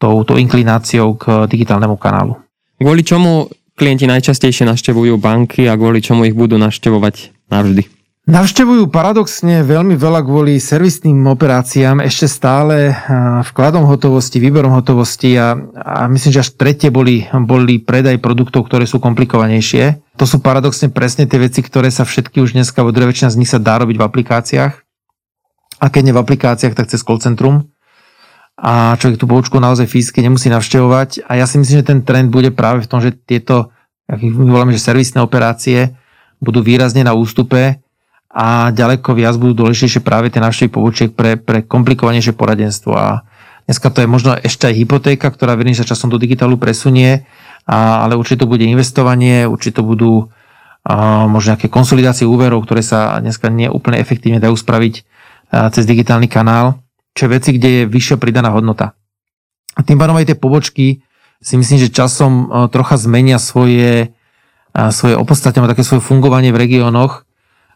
tou, 0.00 0.24
tou 0.24 0.36
inklináciou 0.40 1.18
k 1.20 1.44
digitálnemu 1.50 1.96
kanálu. 2.00 2.38
Kvôli 2.78 3.02
čomu 3.02 3.50
klienti 3.74 4.06
najčastejšie 4.06 4.66
naštevujú 4.66 5.18
banky 5.20 5.66
a 5.66 5.76
kvôli 5.76 6.00
čomu 6.00 6.24
ich 6.24 6.34
budú 6.34 6.56
naštevovať 6.56 7.34
navždy? 7.50 7.97
Navštevujú 8.28 8.92
paradoxne 8.92 9.64
veľmi 9.64 9.96
veľa 9.96 10.20
kvôli 10.20 10.60
servisným 10.60 11.16
operáciám, 11.32 12.04
ešte 12.04 12.28
stále 12.28 12.92
vkladom 13.40 13.88
hotovosti, 13.88 14.36
výberom 14.36 14.68
hotovosti 14.76 15.32
a, 15.40 15.56
a 15.72 16.04
myslím, 16.12 16.36
že 16.36 16.44
až 16.44 16.52
tretie 16.52 16.92
boli, 16.92 17.24
boli 17.48 17.80
predaj 17.80 18.20
produktov, 18.20 18.68
ktoré 18.68 18.84
sú 18.84 19.00
komplikovanejšie. 19.00 20.04
To 20.20 20.28
sú 20.28 20.44
paradoxne 20.44 20.92
presne 20.92 21.24
tie 21.24 21.40
veci, 21.40 21.64
ktoré 21.64 21.88
sa 21.88 22.04
všetky 22.04 22.44
už 22.44 22.52
dneska, 22.52 22.84
vo 22.84 22.92
väčšina 22.92 23.32
z 23.32 23.38
nich 23.40 23.48
sa 23.48 23.56
dá 23.56 23.80
robiť 23.80 23.96
v 23.96 24.04
aplikáciách. 24.04 24.74
A 25.80 25.88
keď 25.88 26.02
nie 26.04 26.12
v 26.12 26.20
aplikáciách, 26.20 26.76
tak 26.76 26.92
cez 26.92 27.00
call 27.00 27.24
centrum. 27.24 27.72
A 28.60 28.92
človek 29.00 29.16
tú 29.16 29.24
poučku 29.24 29.56
naozaj 29.56 29.88
fyzicky 29.88 30.20
nemusí 30.20 30.52
navštevovať. 30.52 31.24
A 31.32 31.40
ja 31.40 31.48
si 31.48 31.56
myslím, 31.56 31.80
že 31.80 31.88
ten 31.96 32.04
trend 32.04 32.28
bude 32.28 32.52
práve 32.52 32.84
v 32.84 32.90
tom, 32.92 33.00
že 33.00 33.16
tieto, 33.16 33.72
my 34.04 34.52
voláme, 34.52 34.76
že 34.76 34.84
servisné 34.84 35.24
operácie 35.24 35.96
budú 36.44 36.60
výrazne 36.60 37.08
na 37.08 37.16
ústupe 37.16 37.80
a 38.28 38.70
ďaleko 38.76 39.16
viac 39.16 39.34
budú 39.40 39.64
dôležitejšie 39.64 40.04
práve 40.04 40.28
tie 40.28 40.44
návštevy 40.44 40.68
pobočiek 40.68 41.10
pre, 41.16 41.40
pre 41.40 41.64
komplikovanejšie 41.64 42.36
poradenstvo. 42.36 42.92
A 42.92 43.24
dneska 43.64 43.88
to 43.88 44.04
je 44.04 44.08
možno 44.08 44.36
ešte 44.36 44.68
aj 44.68 44.74
hypotéka, 44.76 45.32
ktorá 45.32 45.56
verím, 45.56 45.72
sa 45.72 45.88
časom 45.88 46.12
do 46.12 46.20
digitálu 46.20 46.60
presunie, 46.60 47.24
a, 47.64 48.04
ale 48.04 48.20
určite 48.20 48.44
to 48.44 48.50
bude 48.52 48.64
investovanie, 48.68 49.48
určite 49.48 49.80
to 49.80 49.84
budú 49.84 50.28
možno 51.28 51.52
nejaké 51.52 51.68
konsolidácie 51.68 52.24
úverov, 52.24 52.64
ktoré 52.64 52.80
sa 52.80 53.20
dneska 53.20 53.52
neúplne 53.52 54.00
efektívne 54.00 54.40
dajú 54.40 54.56
spraviť 54.56 54.94
cez 55.52 55.84
digitálny 55.84 56.32
kanál, 56.32 56.80
čo 57.12 57.28
je 57.28 57.34
veci, 57.36 57.52
kde 57.52 57.68
je 57.68 57.82
vyššia 57.84 58.16
pridaná 58.16 58.48
hodnota. 58.48 58.96
A 59.76 59.84
tým 59.84 60.00
pádom 60.00 60.16
aj 60.16 60.32
tie 60.32 60.38
pobočky 60.40 61.04
si 61.44 61.54
myslím, 61.60 61.76
že 61.76 61.92
časom 61.92 62.48
trocha 62.72 62.96
zmenia 62.96 63.36
svoje, 63.36 64.16
svoje 64.72 65.12
opodstatňovanie, 65.20 65.76
také 65.76 65.84
svoje 65.84 66.00
fungovanie 66.00 66.56
v 66.56 66.60
regiónoch 66.64 67.27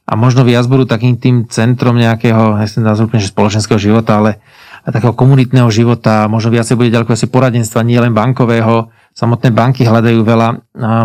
a 0.03 0.13
možno 0.19 0.43
viac 0.43 0.67
budú 0.67 0.85
takým 0.85 1.15
tým 1.17 1.47
centrom 1.47 1.95
nejakého, 1.95 2.59
nechcem 2.59 2.83
nazvať 2.83 3.07
úplne, 3.07 3.23
že 3.23 3.31
spoločenského 3.31 3.79
života, 3.79 4.19
ale 4.19 4.43
takého 4.83 5.15
komunitného 5.15 5.71
života, 5.71 6.27
možno 6.27 6.51
viacej 6.51 6.75
bude 6.75 6.91
ďaleko 6.91 7.15
asi 7.15 7.31
poradenstva, 7.31 7.87
nie 7.87 8.03
len 8.03 8.11
bankového. 8.11 8.91
Samotné 9.15 9.55
banky 9.55 9.87
hľadajú 9.87 10.27
veľa 10.27 10.49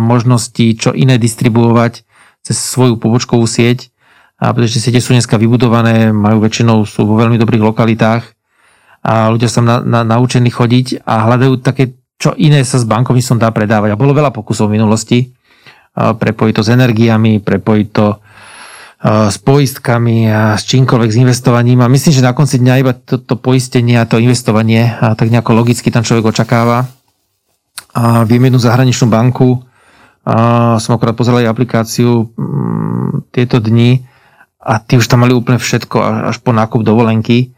možností, 0.01 0.73
čo 0.73 0.97
iné 0.97 1.21
distribuovať 1.21 2.01
cez 2.41 2.57
svoju 2.57 2.97
pobočkovú 2.97 3.45
sieť, 3.45 3.93
a 4.37 4.53
pretože 4.53 4.81
siete 4.81 5.01
sú 5.01 5.13
dneska 5.17 5.37
vybudované, 5.37 6.13
majú 6.13 6.41
väčšinou, 6.45 6.85
sú 6.85 7.09
vo 7.09 7.17
veľmi 7.17 7.41
dobrých 7.41 7.61
lokalitách 7.73 8.23
a 9.01 9.33
ľudia 9.33 9.49
sa 9.49 9.65
na, 9.65 9.81
na, 9.81 10.01
naučení 10.05 10.53
chodiť 10.53 11.05
a 11.05 11.25
hľadajú 11.25 11.57
také, 11.61 11.97
čo 12.21 12.37
iné 12.37 12.61
sa 12.61 12.77
s 12.77 12.85
bankovníctvom 12.85 13.41
dá 13.41 13.49
predávať. 13.49 13.93
A 13.93 13.99
bolo 13.99 14.13
veľa 14.13 14.29
pokusov 14.29 14.69
v 14.69 14.77
minulosti, 14.77 15.33
prepojiť 15.97 16.53
to 16.53 16.63
s 16.65 16.69
energiami, 16.69 17.41
prepojiť 17.41 17.87
to 17.89 18.05
s 18.97 19.37
poistkami 19.37 20.25
a 20.25 20.57
s 20.57 20.65
čímkoľvek 20.65 21.09
s 21.13 21.21
investovaním 21.21 21.85
a 21.85 21.91
myslím, 21.91 22.17
že 22.17 22.25
na 22.25 22.33
konci 22.33 22.57
dňa 22.57 22.73
iba 22.81 22.93
to, 22.97 23.21
to 23.21 23.37
poistenie 23.37 23.93
a 23.93 24.09
to 24.09 24.17
investovanie 24.17 24.89
a 24.97 25.13
tak 25.13 25.29
nejako 25.29 25.53
logicky 25.53 25.93
tam 25.93 26.01
človek 26.01 26.33
očakáva. 26.33 26.89
A 27.93 28.25
viem 28.25 28.49
jednu 28.49 28.57
zahraničnú 28.57 29.09
banku, 29.09 29.61
a 30.27 30.75
som 30.83 30.91
akorát 30.99 31.15
pozeral 31.15 31.39
aj 31.39 31.55
aplikáciu 31.55 32.27
mm, 32.35 33.31
tieto 33.31 33.63
dni 33.63 34.03
a 34.59 34.83
tí 34.83 34.99
už 34.99 35.07
tam 35.07 35.23
mali 35.23 35.31
úplne 35.31 35.55
všetko 35.55 36.27
až 36.27 36.43
po 36.43 36.51
nákup 36.51 36.83
dovolenky. 36.83 37.55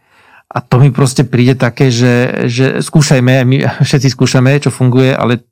A 0.49 0.61
to 0.61 0.77
mi 0.77 0.93
proste 0.93 1.25
príde 1.25 1.57
také, 1.57 1.89
že, 1.89 2.45
že 2.45 2.85
skúšajme, 2.85 3.41
my 3.41 3.57
všetci 3.81 4.13
skúšame, 4.13 4.53
čo 4.61 4.69
funguje, 4.69 5.17
ale 5.17 5.48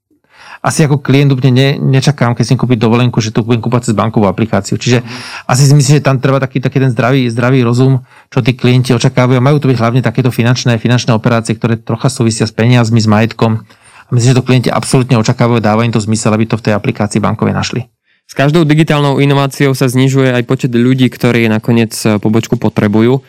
asi 0.62 0.86
ako 0.86 1.00
klient 1.02 1.30
úplne 1.30 1.52
ne, 1.54 1.70
nečakám, 1.78 2.34
keď 2.34 2.46
si 2.46 2.54
kúpiť 2.58 2.82
dovolenku, 2.82 3.22
že 3.22 3.30
to 3.30 3.46
budem 3.46 3.62
kúpať 3.62 3.92
cez 3.92 3.94
bankovú 3.94 4.26
aplikáciu. 4.26 4.76
Čiže 4.78 5.06
asi 5.46 5.64
si 5.70 5.74
myslím, 5.78 6.02
že 6.02 6.04
tam 6.04 6.18
treba 6.18 6.42
taký, 6.42 6.58
taký 6.58 6.82
ten 6.82 6.92
zdravý, 6.92 7.30
zdravý 7.30 7.62
rozum, 7.62 8.02
čo 8.34 8.42
tí 8.42 8.58
klienti 8.58 8.92
očakávajú. 8.98 9.38
Majú 9.38 9.58
to 9.62 9.70
byť 9.70 9.78
hlavne 9.78 10.02
takéto 10.02 10.34
finančné, 10.34 10.82
finančné 10.82 11.14
operácie, 11.14 11.54
ktoré 11.54 11.78
trocha 11.78 12.10
súvisia 12.10 12.50
s 12.50 12.54
peniazmi, 12.54 12.98
s 12.98 13.08
majetkom. 13.08 13.64
A 14.08 14.10
myslím, 14.16 14.34
že 14.34 14.40
to 14.40 14.48
klienti 14.48 14.70
absolútne 14.72 15.20
očakávajú, 15.20 15.62
dáva 15.62 15.86
im 15.86 15.94
to 15.94 16.02
zmysel, 16.02 16.34
aby 16.34 16.48
to 16.48 16.58
v 16.58 16.72
tej 16.72 16.74
aplikácii 16.74 17.20
bankovej 17.22 17.54
našli. 17.54 17.82
S 18.28 18.36
každou 18.36 18.68
digitálnou 18.68 19.24
inováciou 19.24 19.72
sa 19.72 19.88
znižuje 19.88 20.36
aj 20.36 20.44
počet 20.44 20.72
ľudí, 20.76 21.08
ktorí 21.08 21.48
nakoniec 21.48 21.96
pobočku 22.20 22.60
potrebujú. 22.60 23.24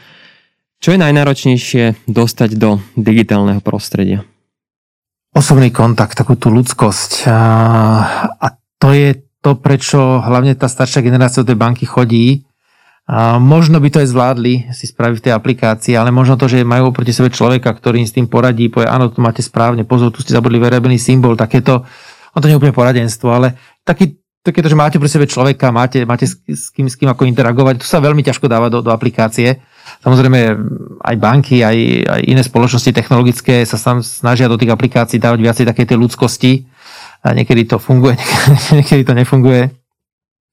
Čo 0.78 0.94
je 0.94 0.98
najnáročnejšie 0.98 2.10
dostať 2.10 2.58
do 2.58 2.82
digitálneho 2.98 3.62
prostredia? 3.62 4.26
Osobný 5.38 5.70
kontakt, 5.70 6.18
takú 6.18 6.34
tú 6.34 6.50
ľudskosť. 6.50 7.30
A 7.30 8.46
to 8.82 8.88
je 8.90 9.22
to, 9.38 9.54
prečo 9.54 10.18
hlavne 10.18 10.58
tá 10.58 10.66
staršia 10.66 11.06
generácia 11.06 11.46
do 11.46 11.54
tej 11.54 11.58
banky 11.62 11.86
chodí. 11.86 12.42
A 13.08 13.40
možno 13.40 13.80
by 13.80 13.88
to 13.88 14.04
aj 14.04 14.12
zvládli 14.12 14.68
si 14.76 14.84
spraviť 14.84 15.16
v 15.16 15.24
tej 15.24 15.32
aplikácii, 15.32 15.96
ale 15.96 16.12
možno 16.12 16.36
to, 16.36 16.44
že 16.44 16.60
majú 16.60 16.92
proti 16.92 17.16
sebe 17.16 17.32
človeka, 17.32 17.72
ktorý 17.72 18.04
im 18.04 18.08
s 18.10 18.12
tým 18.12 18.28
poradí, 18.28 18.68
povie, 18.68 18.84
áno, 18.84 19.08
tu 19.08 19.24
máte 19.24 19.40
správne, 19.40 19.88
pozor, 19.88 20.12
tu 20.12 20.20
ste 20.20 20.36
zabudli 20.36 20.60
variabilný 20.60 21.00
symbol, 21.00 21.32
takéto, 21.32 21.88
on 22.36 22.40
to 22.44 22.52
nie 22.52 22.52
je 22.52 22.60
úplne 22.60 22.76
poradenstvo, 22.76 23.32
ale 23.32 23.56
taký, 23.80 24.20
takéto, 24.44 24.68
že 24.68 24.76
máte 24.76 25.00
pri 25.00 25.08
sebe 25.08 25.24
človeka, 25.24 25.72
máte, 25.72 26.04
máte 26.04 26.28
s, 26.28 26.36
s, 26.44 26.68
kým, 26.68 26.84
s 26.84 27.00
kým 27.00 27.08
ako 27.08 27.24
interagovať, 27.24 27.80
to 27.80 27.88
sa 27.88 28.04
veľmi 28.04 28.20
ťažko 28.20 28.44
dáva 28.44 28.68
do, 28.68 28.84
do 28.84 28.92
aplikácie. 28.92 29.56
Samozrejme, 30.04 30.40
aj 31.02 31.16
banky, 31.18 31.64
aj, 31.64 31.76
aj 32.06 32.20
iné 32.26 32.42
spoločnosti 32.44 32.90
technologické 32.94 33.66
sa 33.66 33.80
sam 33.80 34.04
snažia 34.04 34.46
do 34.46 34.56
tých 34.58 34.70
aplikácií 34.70 35.18
dávať 35.18 35.38
viacej 35.42 35.64
také 35.66 35.82
tej 35.88 35.98
ľudskosti. 35.98 36.68
A 37.26 37.34
niekedy 37.34 37.66
to 37.66 37.82
funguje, 37.82 38.14
niekedy 38.78 39.02
to 39.02 39.12
nefunguje. 39.14 39.74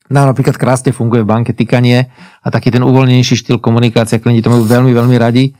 No, 0.05 0.29
napríklad 0.29 0.57
krásne 0.57 0.93
funguje 0.93 1.25
v 1.25 1.29
banke 1.29 1.51
týkanie 1.53 2.13
a 2.45 2.47
taký 2.53 2.69
ten 2.69 2.85
uvoľnenejší 2.85 3.41
štýl 3.41 3.57
komunikácie, 3.57 4.21
klienti 4.21 4.45
to 4.45 4.53
majú 4.53 4.65
veľmi, 4.65 4.93
veľmi 4.93 5.17
radi. 5.17 5.53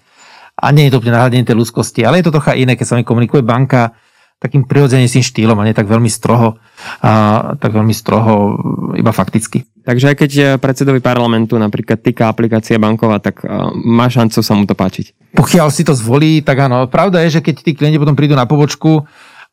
A 0.56 0.70
nie 0.70 0.88
je 0.88 0.94
to 0.94 1.02
úplne 1.02 1.18
nahradenie 1.18 1.44
tej 1.44 1.58
ľudskosti, 1.58 2.06
ale 2.06 2.22
je 2.22 2.30
to 2.30 2.36
trocha 2.40 2.54
iné, 2.54 2.78
keď 2.78 2.86
sa 2.86 2.96
mi 2.96 3.04
komunikuje 3.04 3.42
banka 3.42 3.98
takým 4.40 4.70
prirodzenejším 4.70 5.26
štýlom 5.26 5.58
a 5.58 5.66
nie 5.66 5.74
tak 5.74 5.90
veľmi 5.90 6.08
stroho, 6.12 6.62
a 7.02 7.12
tak 7.58 7.74
veľmi 7.74 7.92
stroho 7.96 8.60
iba 8.94 9.10
fakticky. 9.10 9.66
Takže 9.86 10.12
aj 10.12 10.16
keď 10.18 10.32
predsedovi 10.58 10.98
parlamentu 10.98 11.62
napríklad 11.62 12.02
týka 12.02 12.26
aplikácia 12.26 12.82
banková, 12.82 13.22
tak 13.22 13.46
má 13.78 14.10
šancu 14.10 14.42
sa 14.42 14.58
mu 14.58 14.66
to 14.66 14.74
páčiť. 14.74 15.38
Pokiaľ 15.38 15.68
si 15.70 15.86
to 15.86 15.94
zvolí, 15.94 16.42
tak 16.42 16.66
áno. 16.66 16.90
Pravda 16.90 17.22
je, 17.22 17.38
že 17.38 17.46
keď 17.46 17.56
tí 17.62 17.72
klienti 17.78 18.02
potom 18.02 18.18
prídu 18.18 18.34
na 18.34 18.50
pobočku 18.50 19.06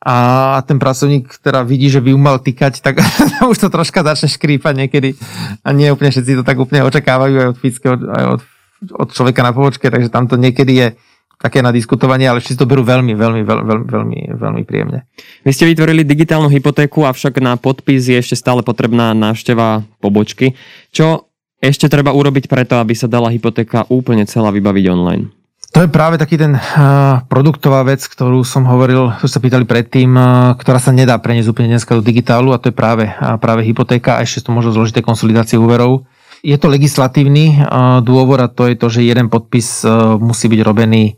a 0.03 0.15
ten 0.67 0.81
pracovník 0.81 1.39
teda 1.39 1.63
vidí, 1.63 1.87
že 1.87 2.03
by 2.03 2.11
mal 2.17 2.41
týkať, 2.41 2.83
tak 2.83 2.99
už 3.51 3.55
to 3.55 3.69
troška 3.69 4.03
začne 4.03 4.27
škrípať 4.27 4.73
niekedy. 4.73 5.15
A 5.63 5.71
nie 5.71 5.93
úplne 5.93 6.11
všetci 6.11 6.41
to 6.41 6.43
tak 6.43 6.59
úplne 6.59 6.83
očakávajú 6.83 7.35
aj 7.37 7.47
od, 7.53 8.01
aj 8.03 8.25
od, 8.25 8.41
od 8.99 9.07
človeka 9.15 9.45
na 9.45 9.55
pobočke, 9.55 9.87
takže 9.87 10.11
tam 10.11 10.27
to 10.27 10.35
niekedy 10.35 10.73
je 10.75 10.87
také 11.43 11.59
na 11.59 11.75
diskutovanie, 11.75 12.23
ale 12.23 12.39
všetci 12.39 12.55
to 12.55 12.63
berú 12.63 12.87
veľmi, 12.87 13.11
veľmi, 13.19 13.43
veľmi, 13.43 13.83
veľmi, 13.83 14.19
veľmi 14.39 14.61
príjemne. 14.63 15.03
Vy 15.43 15.51
ste 15.51 15.67
vytvorili 15.67 16.07
digitálnu 16.07 16.47
hypotéku, 16.47 17.03
avšak 17.03 17.43
na 17.43 17.59
podpis 17.59 18.07
je 18.07 18.15
ešte 18.15 18.39
stále 18.39 18.63
potrebná 18.63 19.11
návšteva 19.11 19.83
pobočky. 19.99 20.55
Čo 20.95 21.27
ešte 21.59 21.91
treba 21.91 22.15
urobiť 22.15 22.47
preto, 22.47 22.79
aby 22.79 22.95
sa 22.95 23.11
dala 23.11 23.27
hypotéka 23.27 23.83
úplne 23.91 24.23
celá 24.23 24.55
vybaviť 24.55 24.85
online? 24.87 25.27
To 25.73 25.81
je 25.81 25.89
práve 25.89 26.21
taký 26.21 26.37
ten 26.37 26.53
uh, 26.53 27.25
produktová 27.25 27.81
vec, 27.81 28.05
ktorú 28.05 28.45
som 28.45 28.61
hovoril, 28.69 29.09
čo 29.17 29.25
sa 29.25 29.41
pýtali 29.41 29.65
predtým, 29.65 30.13
uh, 30.13 30.53
ktorá 30.53 30.77
sa 30.77 30.93
nedá 30.93 31.17
preniesť 31.17 31.49
úplne 31.49 31.73
dneska 31.73 31.97
do 31.97 32.05
digitálu 32.05 32.53
a 32.53 32.61
to 32.61 32.69
je 32.69 32.77
práve, 32.77 33.09
uh, 33.09 33.41
práve 33.41 33.65
hypotéka 33.65 34.15
a 34.15 34.23
ešte 34.23 34.45
to 34.45 34.53
možno 34.53 34.69
zložité 34.69 35.01
konsolidácie 35.01 35.57
úverov. 35.57 36.05
Je 36.43 36.59
to 36.59 36.67
legislatívny 36.67 37.55
dôvod 38.03 38.35
a 38.43 38.51
to 38.51 38.67
je 38.67 38.75
to, 38.75 38.91
že 38.91 39.07
jeden 39.07 39.31
podpis 39.31 39.79
e, 39.79 39.87
musí 40.19 40.51
byť 40.51 40.59
robený 40.59 41.03
e, 41.07 41.13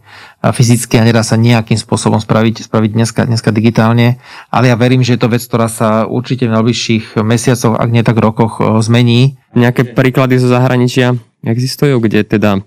fyzicky 0.54 1.02
a 1.02 1.06
nedá 1.10 1.26
sa 1.26 1.34
nejakým 1.34 1.82
spôsobom 1.82 2.22
spraviť, 2.22 2.70
spraviť 2.70 2.92
dneska, 2.94 3.22
dneska 3.26 3.50
digitálne. 3.50 4.22
Ale 4.54 4.70
ja 4.70 4.78
verím, 4.78 5.02
že 5.02 5.18
je 5.18 5.26
to 5.26 5.34
vec, 5.34 5.42
ktorá 5.42 5.66
sa 5.66 6.06
určite 6.06 6.46
v 6.46 6.54
najbližších 6.54 7.18
mesiacoch, 7.26 7.74
ak 7.74 7.90
nie 7.90 8.06
tak 8.06 8.22
rokoch, 8.22 8.62
zmení. 8.86 9.42
Nejaké 9.58 9.98
príklady 9.98 10.38
zo 10.38 10.46
zahraničia 10.46 11.18
existujú, 11.42 11.98
kde 12.06 12.22
teda 12.22 12.62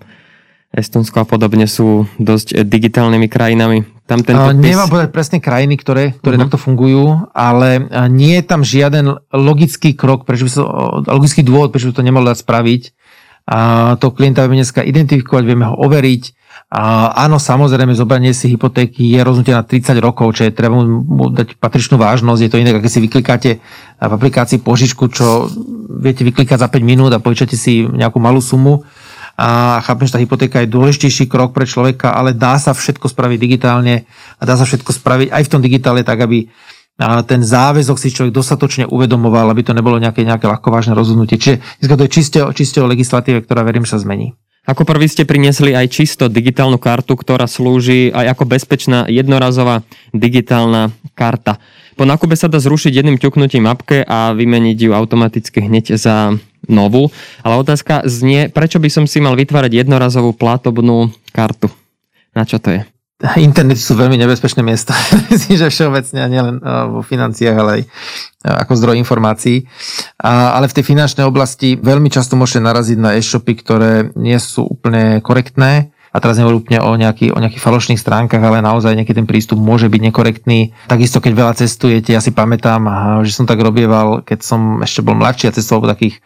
Estonsko 0.68 1.24
a 1.24 1.26
podobne 1.26 1.64
sú 1.64 2.04
dosť 2.20 2.60
digitálnymi 2.68 3.28
krajinami. 3.32 3.88
Tam 4.04 4.20
ten 4.20 4.36
podpis... 4.36 4.72
Nemám 4.72 4.88
povedať 4.88 5.10
presne 5.12 5.38
krajiny, 5.40 5.80
ktoré, 5.80 6.16
ktoré 6.20 6.36
uh-huh. 6.36 6.48
takto 6.48 6.60
fungujú, 6.60 7.28
ale 7.32 7.88
nie 8.12 8.36
je 8.36 8.44
tam 8.44 8.60
žiaden 8.60 9.16
logický 9.32 9.96
krok, 9.96 10.28
prečo 10.28 10.44
by 10.44 10.50
sa, 10.52 10.62
logický 11.08 11.40
dôvod, 11.44 11.72
prečo 11.72 11.88
by 11.92 11.94
to 11.96 12.04
nemalo 12.04 12.28
dať 12.28 12.44
spraviť. 12.44 12.82
A 13.48 13.58
to 13.96 14.12
klienta 14.12 14.44
vieme 14.44 14.60
dneska 14.60 14.84
identifikovať, 14.84 15.44
vieme 15.48 15.64
ho 15.64 15.76
overiť. 15.80 16.36
A 16.68 17.16
áno, 17.24 17.40
samozrejme, 17.40 17.96
zobranie 17.96 18.36
si 18.36 18.52
hypotéky 18.52 19.16
je 19.16 19.24
rozhodnutie 19.24 19.56
na 19.56 19.64
30 19.64 19.96
rokov, 20.04 20.36
čo 20.36 20.44
je 20.44 20.52
treba 20.52 20.76
mu 20.84 21.32
dať 21.32 21.56
patričnú 21.56 21.96
vážnosť. 21.96 22.40
Je 22.44 22.52
to 22.52 22.60
iné, 22.60 22.76
keď 22.76 22.92
si 22.92 23.00
vyklikáte 23.00 23.50
v 24.04 24.12
aplikácii 24.12 24.60
požičku, 24.60 25.08
čo 25.08 25.48
viete 25.88 26.28
vyklikať 26.28 26.60
za 26.60 26.68
5 26.68 26.76
minút 26.84 27.08
a 27.16 27.24
požičate 27.24 27.56
si 27.56 27.88
nejakú 27.88 28.20
malú 28.20 28.44
sumu 28.44 28.84
a 29.38 29.78
chápem, 29.86 30.10
že 30.10 30.14
tá 30.18 30.20
hypotéka 30.20 30.58
je 30.66 30.74
dôležitejší 30.74 31.30
krok 31.30 31.54
pre 31.54 31.62
človeka, 31.62 32.10
ale 32.10 32.34
dá 32.34 32.58
sa 32.58 32.74
všetko 32.74 33.06
spraviť 33.06 33.38
digitálne 33.38 34.02
a 34.34 34.42
dá 34.42 34.58
sa 34.58 34.66
všetko 34.66 34.90
spraviť 34.90 35.30
aj 35.30 35.42
v 35.46 35.50
tom 35.54 35.62
digitále 35.62 36.02
tak, 36.02 36.18
aby 36.26 36.50
ten 37.22 37.46
záväzok 37.46 37.94
si 38.02 38.10
človek 38.10 38.34
dostatočne 38.34 38.90
uvedomoval, 38.90 39.46
aby 39.54 39.62
to 39.62 39.70
nebolo 39.70 40.02
nejaké, 40.02 40.26
nejaké 40.26 40.50
ľahkovážne 40.50 40.98
rozhodnutie. 40.98 41.38
Čiže 41.38 41.62
to 41.86 42.02
je 42.02 42.10
čiste, 42.10 42.38
čiste 42.58 42.82
o 42.82 42.90
legislatíve, 42.90 43.46
ktorá 43.46 43.62
verím, 43.62 43.86
sa 43.86 44.02
zmení. 44.02 44.34
Ako 44.66 44.82
prvý 44.82 45.06
ste 45.06 45.22
priniesli 45.22 45.72
aj 45.78 45.86
čisto 45.94 46.26
digitálnu 46.26 46.82
kartu, 46.82 47.14
ktorá 47.14 47.46
slúži 47.46 48.10
aj 48.10 48.34
ako 48.34 48.44
bezpečná 48.50 49.06
jednorazová 49.06 49.86
digitálna 50.10 50.90
karta. 51.14 51.62
Po 51.94 52.02
nákupe 52.02 52.34
sa 52.34 52.50
dá 52.50 52.58
zrušiť 52.58 52.90
jedným 52.90 53.22
ťuknutím 53.22 53.70
mapke 53.70 54.02
a 54.02 54.34
vymeniť 54.34 54.76
ju 54.76 54.90
automaticky 54.90 55.70
hneď 55.70 55.94
za 55.94 56.34
novú, 56.68 57.10
ale 57.42 57.58
otázka 57.58 58.04
znie, 58.04 58.52
prečo 58.52 58.78
by 58.78 58.88
som 58.92 59.04
si 59.08 59.18
mal 59.18 59.34
vytvárať 59.34 59.82
jednorazovú 59.84 60.36
platobnú 60.36 61.10
kartu? 61.32 61.72
Na 62.36 62.44
čo 62.44 62.60
to 62.60 62.76
je? 62.76 62.80
Internety 63.18 63.82
sú 63.82 63.98
veľmi 63.98 64.14
nebezpečné 64.14 64.62
miesta. 64.62 64.94
Myslím, 65.32 65.58
že 65.58 65.74
všeobecne 65.74 66.30
nielen 66.30 66.56
eh, 66.62 66.70
vo 66.86 67.02
financiách, 67.02 67.56
ale 67.58 67.70
aj 67.74 67.82
eh, 67.82 67.88
ako 68.62 68.72
zdroj 68.78 68.94
informácií. 69.02 69.66
Ale 70.22 70.70
v 70.70 70.76
tej 70.78 70.84
finančnej 70.86 71.26
oblasti 71.26 71.74
veľmi 71.74 72.14
často 72.14 72.38
môžete 72.38 72.62
naraziť 72.62 72.98
na 72.98 73.18
e-shopy, 73.18 73.58
ktoré 73.58 74.14
nie 74.14 74.38
sú 74.38 74.70
úplne 74.70 75.18
korektné 75.18 75.90
a 76.08 76.16
teraz 76.24 76.40
nehovorím 76.40 76.64
úplne 76.64 76.80
o, 76.80 76.90
nejaký, 76.96 77.36
o 77.36 77.38
nejakých 77.38 77.62
falošných 77.62 78.00
stránkach, 78.00 78.40
ale 78.40 78.64
naozaj 78.64 78.96
nejaký 78.96 79.12
ten 79.12 79.28
prístup 79.28 79.60
môže 79.60 79.92
byť 79.92 80.00
nekorektný. 80.08 80.72
Takisto, 80.88 81.20
keď 81.20 81.32
veľa 81.36 81.54
cestujete, 81.58 82.16
ja 82.16 82.24
si 82.24 82.32
pamätám, 82.32 82.80
že 83.28 83.36
som 83.36 83.44
tak 83.44 83.60
robieval, 83.60 84.24
keď 84.24 84.40
som 84.40 84.80
ešte 84.80 85.04
bol 85.04 85.14
mladší 85.14 85.52
a 85.52 85.54
cestoval 85.54 85.84
po 85.84 85.92
takých 85.92 86.18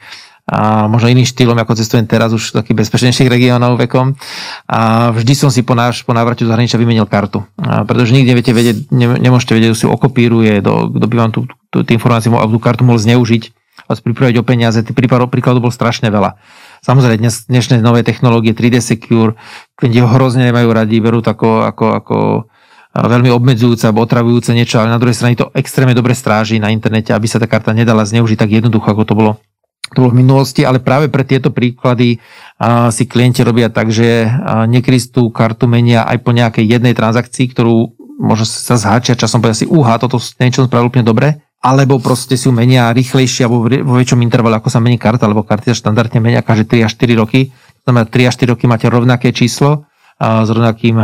a 0.42 0.90
možno 0.90 1.06
iným 1.06 1.22
štýlom, 1.22 1.54
ako 1.54 1.78
cestujem 1.78 2.02
teraz 2.02 2.34
už 2.34 2.50
takých 2.50 2.82
bezpečnejších 2.82 3.30
regiónov 3.30 3.78
vekom. 3.78 4.18
A 4.66 5.10
vždy 5.14 5.32
som 5.38 5.54
si 5.54 5.62
po, 5.62 5.78
náš, 5.78 6.02
po 6.02 6.10
návrate 6.10 6.42
do 6.42 6.50
zahraničia 6.50 6.82
vymenil 6.82 7.06
kartu. 7.06 7.46
A 7.62 7.86
pretože 7.86 8.10
nikde 8.10 8.34
viete 8.34 8.50
vedieť, 8.50 8.90
ne, 8.90 9.22
nemôžete 9.22 9.54
vedieť, 9.54 9.78
si 9.78 9.86
okopíruje, 9.86 10.58
kto 10.58 11.06
by 11.06 11.14
vám 11.14 11.30
tú, 11.30 11.46
tú, 11.70 11.86
tú 11.86 11.90
informáciu, 11.94 12.34
tú 12.34 12.58
kartu 12.58 12.82
mohol 12.82 12.98
zneužiť, 12.98 13.54
vás 13.86 14.02
pripraviť 14.02 14.36
o 14.42 14.44
peniaze. 14.44 14.82
Tých 14.82 14.98
prípadov, 14.98 15.30
príkladov 15.30 15.70
bol 15.70 15.74
strašne 15.74 16.10
veľa. 16.10 16.34
Samozrejme, 16.82 17.22
dnes, 17.22 17.46
dnešné 17.46 17.78
nové 17.78 18.02
technológie 18.02 18.50
3D 18.50 18.82
Secure, 18.82 19.38
keď 19.78 20.02
ho 20.02 20.08
hrozne 20.10 20.50
nemajú 20.50 20.74
radi, 20.74 20.98
berú 20.98 21.22
to 21.22 21.30
ako, 21.30 21.70
ako, 21.70 21.86
ako 22.02 22.16
veľmi 22.98 23.30
obmedzujúce 23.30 23.86
alebo 23.86 24.02
otravujúce 24.02 24.50
niečo, 24.52 24.82
ale 24.82 24.90
na 24.90 24.98
druhej 24.98 25.14
strane 25.14 25.38
to 25.38 25.54
extrémne 25.54 25.94
dobre 25.94 26.18
stráži 26.18 26.58
na 26.58 26.74
internete, 26.74 27.14
aby 27.14 27.30
sa 27.30 27.38
tá 27.38 27.46
karta 27.46 27.70
nedala 27.70 28.02
zneužiť 28.02 28.36
tak 28.36 28.50
jednoducho, 28.50 28.90
ako 28.90 29.02
to 29.06 29.14
bolo 29.14 29.32
to 29.92 30.04
bolo 30.04 30.12
v 30.16 30.20
minulosti, 30.24 30.64
ale 30.64 30.80
práve 30.80 31.12
pre 31.12 31.22
tieto 31.22 31.52
príklady 31.52 32.18
a, 32.56 32.88
si 32.88 33.04
klienti 33.04 33.44
robia 33.44 33.68
tak, 33.68 33.92
že 33.92 34.28
niekedy 34.68 35.12
tú 35.12 35.28
kartu 35.28 35.68
menia 35.68 36.04
aj 36.08 36.18
po 36.24 36.32
nejakej 36.32 36.64
jednej 36.64 36.96
transakcii, 36.96 37.52
ktorú 37.52 37.96
možno 38.22 38.46
sa 38.46 38.78
zháčia 38.78 39.18
časom 39.18 39.42
povedia 39.42 39.64
si, 39.64 39.66
uha, 39.66 39.98
toto 39.98 40.22
niečo 40.38 40.64
spravil 40.70 40.88
úplne 40.88 41.02
dobre, 41.02 41.42
alebo 41.62 41.98
proste 42.02 42.34
si 42.38 42.46
ju 42.46 42.52
menia 42.54 42.90
rýchlejšie 42.90 43.46
alebo 43.46 43.66
vo 43.66 43.94
väčšom 43.98 44.18
intervale, 44.22 44.58
ako 44.58 44.70
sa 44.70 44.82
mení 44.82 44.98
karta, 44.98 45.30
lebo 45.30 45.46
karty 45.46 45.70
sa 45.70 45.78
štandardne 45.78 46.18
menia 46.18 46.42
každé 46.42 46.86
3 46.86 46.86
až 46.86 46.92
4 46.98 47.22
roky. 47.22 47.54
To 47.82 47.90
znamená, 47.90 48.06
3 48.10 48.30
až 48.30 48.34
4 48.42 48.52
roky 48.54 48.64
máte 48.66 48.86
rovnaké 48.90 49.34
číslo 49.34 49.86
a 50.22 50.46
s 50.46 50.50
rovnakým 50.50 50.98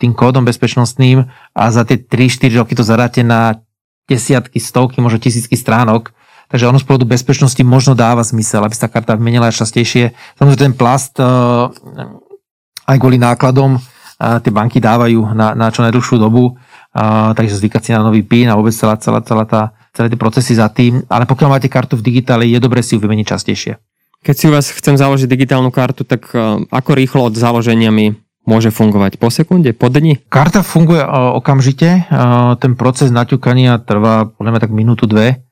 tým 0.00 0.12
kódom 0.16 0.48
bezpečnostným 0.48 1.28
a 1.52 1.64
za 1.68 1.84
tie 1.84 2.00
3-4 2.00 2.60
roky 2.60 2.72
to 2.72 2.84
zadáte 2.84 3.20
na 3.20 3.60
desiatky, 4.08 4.56
stovky, 4.60 5.04
možno 5.04 5.20
tisícky 5.20 5.56
stránok 5.56 6.12
Takže 6.52 6.68
ono 6.68 6.76
z 6.76 6.84
pohľadu 6.84 7.08
bezpečnosti 7.08 7.62
možno 7.64 7.96
dáva 7.96 8.20
zmysel, 8.20 8.60
aby 8.60 8.76
sa 8.76 8.92
karta 8.92 9.16
vymenila 9.16 9.48
častejšie. 9.48 10.12
Samozrejme 10.36 10.60
ten 10.60 10.76
plast 10.76 11.16
eh, 11.16 11.24
aj 12.92 12.96
kvôli 13.00 13.16
nákladom 13.16 13.80
eh, 13.80 14.36
tie 14.44 14.52
banky 14.52 14.76
dávajú 14.76 15.32
na, 15.32 15.56
na 15.56 15.72
čo 15.72 15.80
najdlhšiu 15.80 16.20
dobu, 16.20 16.52
eh, 16.52 17.32
takže 17.32 17.56
zvykať 17.56 17.80
si 17.80 17.90
na 17.96 18.04
nový 18.04 18.20
PIN 18.20 18.52
a 18.52 18.58
vôbec 18.60 18.76
celá, 18.76 19.00
celá, 19.00 19.24
celá 19.24 19.48
tá, 19.48 19.72
celé 19.96 20.12
tie 20.12 20.20
procesy 20.20 20.52
za 20.52 20.68
tým. 20.68 21.00
Ale 21.08 21.24
pokiaľ 21.24 21.48
máte 21.56 21.72
kartu 21.72 21.96
v 21.96 22.04
digitále, 22.04 22.44
je 22.44 22.60
dobre 22.60 22.84
si 22.84 22.94
ju 22.94 23.00
vymeniť 23.00 23.26
častejšie. 23.32 23.72
Keď 24.20 24.34
si 24.36 24.44
u 24.46 24.52
vás 24.52 24.68
chcem 24.68 24.94
založiť 24.94 25.26
digitálnu 25.26 25.74
kartu, 25.74 26.06
tak 26.06 26.30
ako 26.70 26.90
rýchlo 26.94 27.26
od 27.26 27.34
založenia 27.34 27.90
mi 27.90 28.14
môže 28.46 28.70
fungovať? 28.70 29.18
Po 29.18 29.34
sekunde, 29.34 29.74
po 29.74 29.90
dni? 29.90 30.22
Karta 30.30 30.62
funguje 30.62 31.02
okamžite. 31.10 32.06
Ten 32.62 32.78
proces 32.78 33.10
naťukania 33.10 33.82
trvá 33.82 34.30
podľa 34.30 34.50
mňa 34.54 34.62
tak 34.62 34.70
minútu, 34.70 35.10
dve 35.10 35.42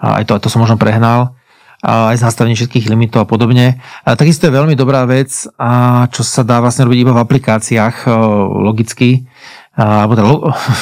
aj 0.00 0.24
to, 0.26 0.40
to 0.40 0.48
som 0.48 0.64
možno 0.64 0.80
prehnal, 0.80 1.36
aj 1.80 2.20
z 2.20 2.24
nastavení 2.24 2.52
všetkých 2.56 2.92
limitov 2.92 3.24
a 3.24 3.28
podobne. 3.28 3.80
A 4.04 4.12
takisto 4.16 4.44
je 4.44 4.52
veľmi 4.52 4.76
dobrá 4.76 5.08
vec, 5.08 5.48
a 5.56 6.04
čo 6.12 6.20
sa 6.20 6.44
dá 6.44 6.60
vlastne 6.60 6.84
robiť 6.84 6.98
iba 7.00 7.16
v 7.16 7.22
aplikáciách 7.24 8.04
logicky, 8.52 9.24
alebo 9.76 10.12
teda, 10.12 10.28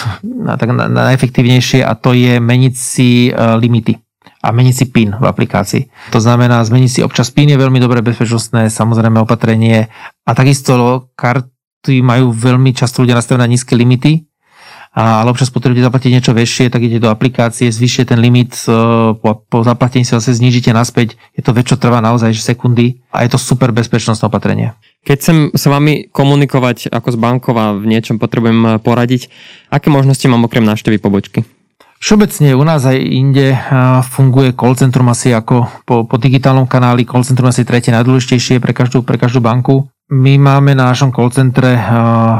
tak 0.61 0.69
najefektívnejšie 0.75 1.87
a 1.87 1.95
to 1.95 2.19
je 2.19 2.43
meniť 2.43 2.75
si 2.75 3.31
limity 3.35 3.95
a 4.39 4.55
meniť 4.55 4.75
si 4.75 4.85
PIN 4.91 5.19
v 5.19 5.27
aplikácii. 5.27 6.15
To 6.15 6.23
znamená, 6.23 6.63
zmeniť 6.63 6.91
si 6.91 7.01
občas 7.03 7.31
PIN 7.35 7.55
je 7.55 7.59
veľmi 7.59 7.83
dobré 7.83 8.03
bezpečnostné, 8.03 8.71
samozrejme 8.71 9.23
opatrenie 9.23 9.91
a 10.27 10.31
takisto 10.35 11.11
karty 11.19 12.03
majú 12.03 12.31
veľmi 12.31 12.71
často 12.75 13.03
ľudia 13.03 13.19
nastavené 13.19 13.47
na 13.47 13.53
nízke 13.55 13.75
limity, 13.75 14.28
ale 14.99 15.31
občas 15.31 15.55
potrebujete 15.55 15.87
zaplatiť 15.87 16.11
niečo 16.11 16.33
väčšie, 16.35 16.75
tak 16.75 16.83
idete 16.83 17.07
do 17.07 17.15
aplikácie, 17.15 17.71
zvyšuje 17.71 18.11
ten 18.11 18.19
limit, 18.19 18.59
e, 18.67 18.75
po, 19.15 19.47
po 19.47 19.63
zaplatení 19.63 20.03
si 20.03 20.11
zase 20.11 20.35
znižíte 20.35 20.75
naspäť, 20.75 21.15
je 21.39 21.43
to 21.47 21.55
väčšie, 21.55 21.79
trvá 21.79 22.03
naozaj 22.03 22.35
sekundy 22.35 22.99
a 23.15 23.23
je 23.23 23.31
to 23.31 23.39
super 23.39 23.71
bezpečnostné 23.71 24.27
opatrenie. 24.27 24.75
Keď 25.07 25.17
chcem 25.23 25.39
s 25.55 25.65
vami 25.71 26.11
komunikovať 26.11 26.91
ako 26.91 27.15
z 27.15 27.17
bankova 27.17 27.79
v 27.79 27.87
niečom 27.87 28.19
potrebujem 28.19 28.59
e, 28.59 28.69
poradiť, 28.83 29.31
aké 29.71 29.87
možnosti 29.87 30.27
mám 30.27 30.51
okrem 30.51 30.67
návštevy 30.67 30.99
pobočky? 30.99 31.47
Všeobecne 31.99 32.55
u 32.55 32.63
nás 32.67 32.83
aj 32.83 32.99
inde 32.99 33.55
e, 33.55 33.59
funguje 34.03 34.51
call 34.55 34.75
centrum 34.75 35.07
asi 35.11 35.31
ako 35.31 35.67
po, 35.87 36.07
po 36.11 36.17
digitálnom 36.19 36.67
kanáli. 36.67 37.07
Call 37.07 37.23
centrum 37.23 37.51
asi 37.51 37.63
tretie 37.63 37.95
najdôležitejšie 37.95 38.59
pre 38.59 38.75
každú, 38.75 39.07
pre 39.07 39.15
každú 39.15 39.39
banku. 39.39 39.87
My 40.09 40.41
máme 40.41 40.73
na 40.73 40.89
našom 40.89 41.13
call 41.13 41.29
centre 41.29 41.77
eh, 41.77 41.85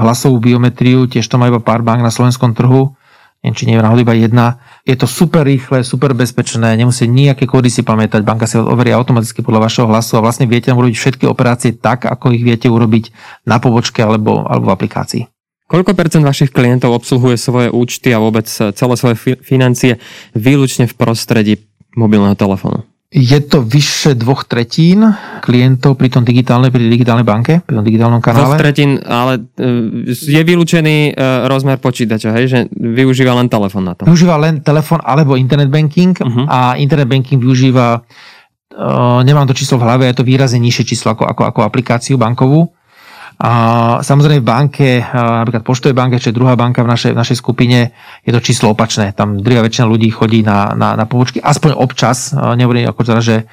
hlasovú 0.01 0.41
biometriu, 0.41 1.05
tiež 1.05 1.29
to 1.29 1.37
má 1.37 1.53
iba 1.53 1.61
pár 1.61 1.85
bank 1.85 2.01
na 2.01 2.09
slovenskom 2.09 2.57
trhu, 2.57 2.97
neviem, 3.45 3.53
či 3.53 3.69
náhodou 3.69 4.09
iba 4.09 4.17
jedna. 4.17 4.57
Je 4.89 4.97
to 4.97 5.05
super 5.05 5.45
rýchle, 5.45 5.85
super 5.85 6.17
bezpečné, 6.17 6.81
nemusí 6.81 7.05
nejaké 7.05 7.45
kódy 7.45 7.69
si 7.69 7.85
pamätať, 7.85 8.25
banka 8.25 8.49
si 8.49 8.57
overí 8.57 8.89
automaticky 8.97 9.45
podľa 9.45 9.69
vašeho 9.69 9.85
hlasu 9.85 10.17
a 10.17 10.25
vlastne 10.25 10.49
viete 10.49 10.73
urobiť 10.73 10.97
všetky 10.97 11.25
operácie 11.29 11.77
tak, 11.77 12.09
ako 12.09 12.33
ich 12.33 12.41
viete 12.41 12.73
urobiť 12.73 13.13
na 13.45 13.61
pobočke 13.61 14.01
alebo, 14.01 14.49
alebo 14.49 14.73
v 14.73 14.75
aplikácii. 14.75 15.23
Koľko 15.69 15.93
percent 15.93 16.25
vašich 16.25 16.49
klientov 16.49 16.97
obsluhuje 16.97 17.37
svoje 17.37 17.69
účty 17.69 18.17
a 18.17 18.25
vôbec 18.25 18.49
celé 18.49 18.95
svoje 18.97 19.37
financie 19.45 20.01
výlučne 20.33 20.89
v 20.89 20.97
prostredí 20.97 21.69
mobilného 21.93 22.33
telefónu? 22.33 22.88
Je 23.09 23.41
to 23.41 23.65
vyše 23.65 24.13
dvoch 24.21 24.45
tretín 24.45 25.01
klientov 25.41 25.97
pri 25.97 26.13
tom 26.13 26.29
digitálnej, 26.29 26.69
pri 26.69 26.93
digitálnej 26.93 27.25
banke, 27.25 27.65
pri 27.65 27.81
tom 27.81 27.85
digitálnom 27.85 28.21
kanále. 28.21 28.53
Dvoch 28.53 28.61
tretín, 28.61 29.01
ale 29.01 29.49
e, 29.57 30.13
je 30.13 30.43
vylúčený 30.45 31.17
e, 31.17 31.25
rozmer 31.49 31.81
počítača, 31.81 32.37
hej, 32.37 32.45
že 32.53 32.59
využíva 32.69 33.33
len 33.33 33.49
telefon 33.49 33.89
na 33.89 33.97
to. 33.97 34.05
Využíva 34.05 34.37
len 34.37 34.61
telefon 34.61 35.01
alebo 35.01 35.41
internet 35.41 35.73
banking 35.73 36.21
uh-huh. 36.21 36.53
a 36.53 36.77
internet 36.77 37.09
banking 37.09 37.41
využíva, 37.41 38.05
uh, 38.77 39.25
nemám 39.25 39.49
to 39.49 39.57
číslo 39.57 39.81
v 39.81 39.89
hlave, 39.89 40.05
je 40.05 40.21
to 40.21 40.29
výrazne 40.29 40.61
nižšie 40.61 40.85
číslo 40.93 41.17
ako, 41.17 41.33
ako, 41.33 41.43
ako 41.49 41.61
aplikáciu 41.65 42.21
bankovú. 42.21 42.77
A 43.39 43.51
samozrejme 44.03 44.43
v 44.43 44.51
banke, 44.51 44.89
napríklad 45.15 45.63
Poštovej 45.63 45.95
banke, 45.95 46.19
čo 46.19 46.35
je 46.35 46.39
druhá 46.39 46.59
banka 46.59 46.83
v 46.83 46.91
našej, 46.91 47.15
v 47.15 47.21
našej 47.23 47.39
skupine, 47.39 47.95
je 48.27 48.35
to 48.35 48.43
číslo 48.43 48.75
opačné. 48.75 49.15
Tam 49.15 49.39
druhá 49.39 49.63
väčšina 49.63 49.87
ľudí 49.87 50.11
chodí 50.11 50.43
na, 50.43 50.75
na, 50.75 50.99
na 50.99 51.07
pobočky, 51.07 51.39
aspoň 51.39 51.79
občas, 51.79 52.35
nehovorím 52.35 52.91
ako 52.91 53.01
teda, 53.07 53.23
že, 53.23 53.47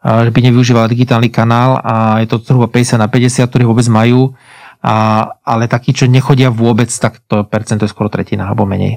že 0.00 0.30
by 0.32 0.40
nevyužívala 0.48 0.88
digitálny 0.88 1.28
kanál 1.28 1.76
a 1.76 2.24
je 2.24 2.26
to 2.32 2.40
zhruba 2.40 2.72
50 2.72 3.04
na 3.04 3.12
50, 3.12 3.52
ktorí 3.52 3.68
vôbec 3.68 3.84
majú, 3.92 4.32
a, 4.80 5.28
ale 5.44 5.68
takí, 5.68 5.92
čo 5.92 6.08
nechodia 6.08 6.48
vôbec, 6.48 6.88
tak 6.88 7.20
to 7.28 7.44
percento 7.44 7.84
je 7.84 7.92
skoro 7.92 8.08
tretina 8.08 8.48
alebo 8.48 8.64
menej. 8.64 8.96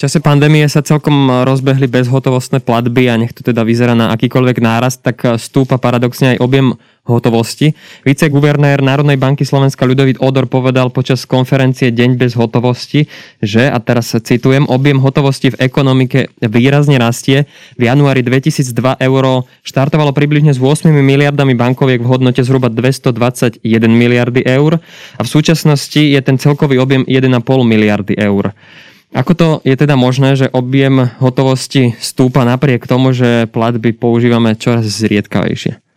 V 0.00 0.08
čase 0.08 0.24
pandémie 0.24 0.64
sa 0.72 0.80
celkom 0.80 1.44
rozbehli 1.44 1.84
bezhotovostné 1.84 2.64
platby 2.64 3.12
a 3.12 3.20
nech 3.20 3.36
to 3.36 3.44
teda 3.44 3.60
vyzerá 3.68 3.92
na 3.92 4.08
akýkoľvek 4.16 4.56
nárast, 4.64 5.04
tak 5.04 5.36
stúpa 5.36 5.76
paradoxne 5.76 6.32
aj 6.32 6.38
objem 6.40 6.72
hotovosti. 7.10 7.74
Viceguvernér 8.06 8.78
Národnej 8.78 9.18
banky 9.18 9.42
Slovenska 9.42 9.82
Ľudovít 9.82 10.22
Odor 10.22 10.46
povedal 10.46 10.94
počas 10.94 11.26
konferencie 11.26 11.90
Deň 11.90 12.14
bez 12.14 12.38
hotovosti, 12.38 13.10
že, 13.42 13.66
a 13.66 13.82
teraz 13.82 14.14
citujem, 14.14 14.70
objem 14.70 15.02
hotovosti 15.02 15.50
v 15.50 15.60
ekonomike 15.66 16.30
výrazne 16.38 17.02
rastie. 17.02 17.50
V 17.74 17.90
januári 17.90 18.22
2002 18.22 19.02
euro 19.02 19.50
štartovalo 19.66 20.14
približne 20.14 20.54
s 20.54 20.62
8 20.62 20.94
miliardami 20.94 21.58
bankoviek 21.58 21.98
v 21.98 22.06
hodnote 22.06 22.46
zhruba 22.46 22.70
221 22.70 23.58
miliardy 23.90 24.46
eur 24.46 24.78
a 25.18 25.20
v 25.20 25.28
súčasnosti 25.28 25.98
je 25.98 26.20
ten 26.22 26.38
celkový 26.38 26.78
objem 26.78 27.02
1,5 27.02 27.42
miliardy 27.66 28.14
eur. 28.14 28.54
Ako 29.10 29.34
to 29.34 29.48
je 29.66 29.74
teda 29.74 29.98
možné, 29.98 30.38
že 30.38 30.46
objem 30.54 31.10
hotovosti 31.18 31.98
stúpa 31.98 32.46
napriek 32.46 32.86
tomu, 32.86 33.10
že 33.10 33.50
platby 33.50 33.90
používame 33.90 34.54
čoraz 34.54 34.86
zriedkavejšie? 34.86 35.89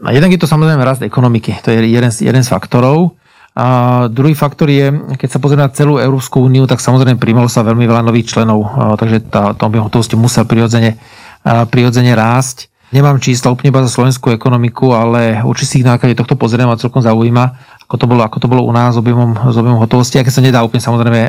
A 0.00 0.16
jednak 0.16 0.32
je 0.32 0.40
to 0.40 0.48
samozrejme 0.48 0.80
rast 0.80 1.04
ekonomiky, 1.04 1.60
to 1.60 1.70
je 1.70 1.84
jeden 1.84 2.08
z, 2.08 2.24
jeden 2.24 2.40
z 2.40 2.48
faktorov. 2.48 3.20
A 3.52 4.06
druhý 4.08 4.32
faktor 4.32 4.70
je, 4.70 4.94
keď 5.18 5.28
sa 5.28 5.42
pozrieme 5.42 5.66
na 5.66 5.74
celú 5.74 5.98
Európsku 5.98 6.40
úniu, 6.40 6.64
tak 6.64 6.80
samozrejme 6.80 7.20
primalo 7.20 7.50
sa 7.50 7.66
veľmi 7.66 7.84
veľa 7.84 8.06
nových 8.06 8.32
členov, 8.32 8.64
takže 8.96 9.26
tá, 9.28 9.52
tá 9.52 9.64
hotovosti 9.66 10.14
musel 10.14 10.46
prirodzene, 10.46 10.96
prirodzene 11.44 12.14
rásť. 12.14 12.70
Nemám 12.94 13.20
čísla 13.20 13.52
úplne 13.52 13.74
iba 13.74 13.84
za 13.84 13.90
slovenskú 13.90 14.32
ekonomiku, 14.32 14.94
ale 14.94 15.42
určite 15.42 15.68
si 15.68 15.76
ich 15.82 15.86
na 15.86 15.98
tohto 15.98 16.38
pozriem 16.38 16.70
a 16.70 16.80
celkom 16.80 17.02
zaujíma, 17.02 17.44
ako 17.90 17.94
to 17.98 18.06
bolo, 18.06 18.22
ako 18.22 18.38
to 18.38 18.46
bolo 18.46 18.62
u 18.64 18.72
nás 18.72 18.94
s 18.94 18.98
objemom, 19.02 19.34
s 19.34 19.56
objemom 19.58 19.82
hotovosti, 19.82 20.22
aké 20.22 20.30
sa 20.30 20.40
nedá 20.40 20.62
úplne 20.62 20.82
samozrejme, 20.82 21.20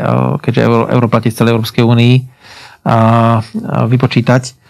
keďže 0.46 0.62
euro, 0.62 0.86
euro 0.94 1.08
platí 1.10 1.34
v 1.34 1.38
celej 1.42 1.58
Európskej 1.58 1.84
únii, 1.84 2.16
vypočítať 3.90 4.61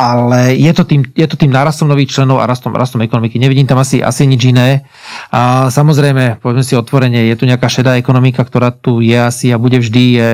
ale 0.00 0.56
je 0.56 0.72
to 0.72 0.88
tým, 0.88 1.04
je 1.12 1.28
to 1.28 1.36
tým 1.36 1.52
nárastom 1.52 1.84
nových 1.84 2.16
členov 2.16 2.40
a 2.40 2.48
rastom, 2.48 2.72
rastom 2.72 3.04
ekonomiky. 3.04 3.36
Nevidím 3.36 3.68
tam 3.68 3.76
asi, 3.76 4.00
asi 4.00 4.24
nič 4.24 4.48
iné. 4.48 4.88
A 5.28 5.68
samozrejme, 5.68 6.40
povedzme 6.40 6.64
si 6.64 6.72
otvorenie, 6.72 7.28
je 7.28 7.36
tu 7.36 7.44
nejaká 7.44 7.68
šedá 7.68 8.00
ekonomika, 8.00 8.40
ktorá 8.40 8.72
tu 8.72 9.04
je 9.04 9.12
asi 9.12 9.52
a 9.52 9.60
bude 9.60 9.76
vždy 9.76 10.04
je 10.16 10.28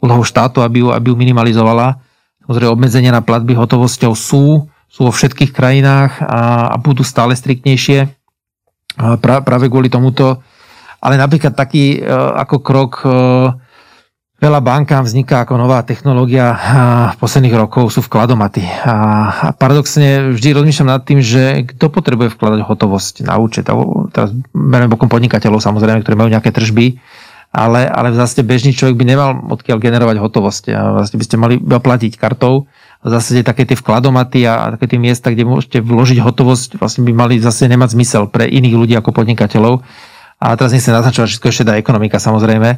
úlohou 0.00 0.24
štátu, 0.24 0.64
aby 0.64 0.80
ju, 0.80 0.88
aby 0.88 1.12
ju 1.12 1.16
minimalizovala. 1.20 2.00
Samozrejme, 2.48 2.72
obmedzenia 2.72 3.12
na 3.12 3.20
platby 3.20 3.52
hotovosťou 3.60 4.16
sú, 4.16 4.64
sú 4.88 5.00
vo 5.04 5.12
všetkých 5.12 5.52
krajinách 5.52 6.24
a, 6.24 6.72
a 6.72 6.76
budú 6.80 7.04
stále 7.04 7.36
striktnejšie. 7.36 8.08
Pra, 9.20 9.44
práve 9.44 9.68
kvôli 9.68 9.92
tomuto 9.92 10.40
Ale 11.00 11.16
napríklad 11.16 11.56
taký 11.56 12.04
ako 12.36 12.56
krok 12.60 12.92
Veľa 14.40 14.64
bankám 14.64 15.04
vzniká 15.04 15.44
ako 15.44 15.60
nová 15.60 15.84
technológia 15.84 16.56
v 17.12 17.16
posledných 17.20 17.60
rokov 17.60 17.92
sú 17.92 18.00
vkladomaty. 18.00 18.64
A 18.88 19.52
paradoxne 19.60 20.32
vždy 20.32 20.56
rozmýšľam 20.56 20.96
nad 20.96 21.04
tým, 21.04 21.20
že 21.20 21.68
kto 21.68 21.92
potrebuje 21.92 22.32
vkladať 22.32 22.64
hotovosť 22.64 23.28
na 23.28 23.36
účet. 23.36 23.68
Teraz 24.16 24.32
bereme 24.56 24.88
bokom 24.88 25.12
podnikateľov 25.12 25.60
samozrejme, 25.60 26.00
ktorí 26.00 26.16
majú 26.16 26.32
nejaké 26.32 26.56
tržby, 26.56 26.96
ale, 27.52 27.84
ale 27.84 28.16
v 28.16 28.16
zásade 28.16 28.40
bežný 28.48 28.72
človek 28.72 28.96
by 28.96 29.04
nemal 29.04 29.30
odkiaľ 29.52 29.76
generovať 29.76 30.16
hotovosť. 30.16 30.64
A 30.72 30.80
vlastne 30.96 31.20
by 31.20 31.24
ste 31.28 31.36
mali 31.36 31.60
platiť 31.60 32.16
kartou. 32.16 32.64
V 33.04 33.08
zásade 33.12 33.44
také 33.44 33.68
tie 33.68 33.76
vkladomaty 33.76 34.48
a 34.48 34.72
také 34.72 34.96
tie 34.96 35.00
miesta, 35.04 35.28
kde 35.28 35.44
môžete 35.44 35.84
vložiť 35.84 36.16
hotovosť, 36.24 36.80
vlastne 36.80 37.04
by 37.04 37.12
mali 37.12 37.36
zase 37.36 37.68
nemať 37.68 37.92
zmysel 37.92 38.24
pre 38.32 38.48
iných 38.48 38.72
ľudí 38.72 38.96
ako 38.96 39.12
podnikateľov 39.12 39.84
a 40.40 40.56
teraz 40.56 40.72
nechcem 40.72 40.96
naznačovať 40.96 41.36
všetko 41.36 41.46
ešte 41.52 41.68
dá 41.68 41.76
ekonomika 41.76 42.16
samozrejme, 42.16 42.70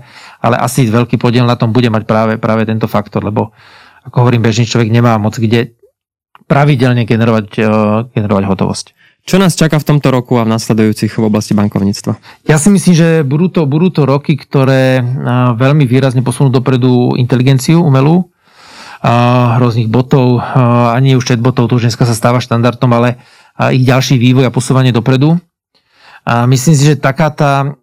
ale 0.42 0.56
asi 0.58 0.90
veľký 0.90 1.14
podiel 1.16 1.46
na 1.46 1.54
tom 1.54 1.70
bude 1.70 1.86
mať 1.88 2.02
práve, 2.02 2.32
práve 2.42 2.66
tento 2.66 2.90
faktor, 2.90 3.22
lebo 3.22 3.54
ako 4.02 4.26
hovorím, 4.26 4.42
bežný 4.42 4.66
človek 4.66 4.90
nemá 4.90 5.14
moc 5.22 5.38
kde 5.38 5.78
pravidelne 6.50 7.06
generovať, 7.06 7.46
uh, 7.62 8.10
generovať 8.10 8.44
hotovosť. 8.50 8.86
Čo 9.22 9.38
nás 9.38 9.54
čaká 9.54 9.78
v 9.78 9.86
tomto 9.86 10.10
roku 10.10 10.34
a 10.34 10.42
v 10.42 10.50
nasledujúcich 10.50 11.14
v 11.14 11.30
oblasti 11.30 11.54
bankovníctva? 11.54 12.18
Ja 12.50 12.58
si 12.58 12.74
myslím, 12.74 12.94
že 12.98 13.08
budú 13.22 13.46
to, 13.46 13.70
budú 13.70 13.94
to 13.94 14.02
roky, 14.02 14.34
ktoré 14.34 14.98
uh, 14.98 15.54
veľmi 15.54 15.86
výrazne 15.86 16.26
posunú 16.26 16.50
dopredu 16.50 17.14
inteligenciu 17.14 17.78
umelú, 17.78 18.34
rôznych 19.58 19.90
botov, 19.90 20.38
ani 20.94 21.18
už 21.18 21.34
chatbotov, 21.34 21.66
to 21.66 21.74
už 21.74 21.90
dneska 21.90 22.06
sa 22.06 22.14
stáva 22.14 22.38
štandardom, 22.38 22.86
ale 22.94 23.18
ich 23.74 23.82
ďalší 23.82 24.14
vývoj 24.14 24.46
a 24.46 24.54
posúvanie 24.54 24.94
dopredu. 24.94 25.42
A 26.22 26.46
myslím 26.46 26.74
si, 26.78 26.86
že 26.86 26.94
taká 26.94 27.34
tá, 27.34 27.74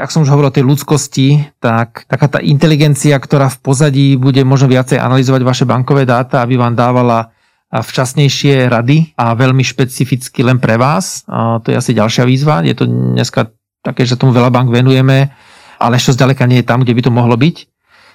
jak 0.00 0.10
som 0.12 0.22
už 0.22 0.30
hovoril 0.30 0.52
o 0.52 0.56
tej 0.56 0.64
ľudskosti, 0.68 1.48
tak 1.60 2.04
taká 2.06 2.28
tá 2.28 2.38
inteligencia, 2.44 3.16
ktorá 3.16 3.48
v 3.48 3.58
pozadí 3.64 4.08
bude 4.20 4.44
možno 4.44 4.68
viacej 4.68 5.00
analyzovať 5.00 5.40
vaše 5.42 5.64
bankové 5.64 6.04
dáta, 6.04 6.44
aby 6.44 6.60
vám 6.60 6.76
dávala 6.76 7.32
včasnejšie 7.74 8.70
rady 8.70 9.18
a 9.18 9.34
veľmi 9.34 9.66
špecificky 9.66 10.46
len 10.46 10.62
pre 10.62 10.78
vás. 10.78 11.26
A 11.26 11.58
to 11.58 11.74
je 11.74 11.76
asi 11.80 11.90
ďalšia 11.90 12.22
výzva. 12.22 12.62
Je 12.62 12.76
to 12.76 12.86
dneska 12.86 13.50
také, 13.82 14.06
že 14.06 14.14
tomu 14.14 14.30
veľa 14.30 14.54
bank 14.54 14.70
venujeme, 14.70 15.34
ale 15.82 15.92
ešte 15.98 16.14
zďaleka 16.14 16.46
nie 16.46 16.62
je 16.62 16.68
tam, 16.68 16.86
kde 16.86 16.94
by 16.94 17.02
to 17.02 17.10
mohlo 17.10 17.34
byť. 17.34 17.56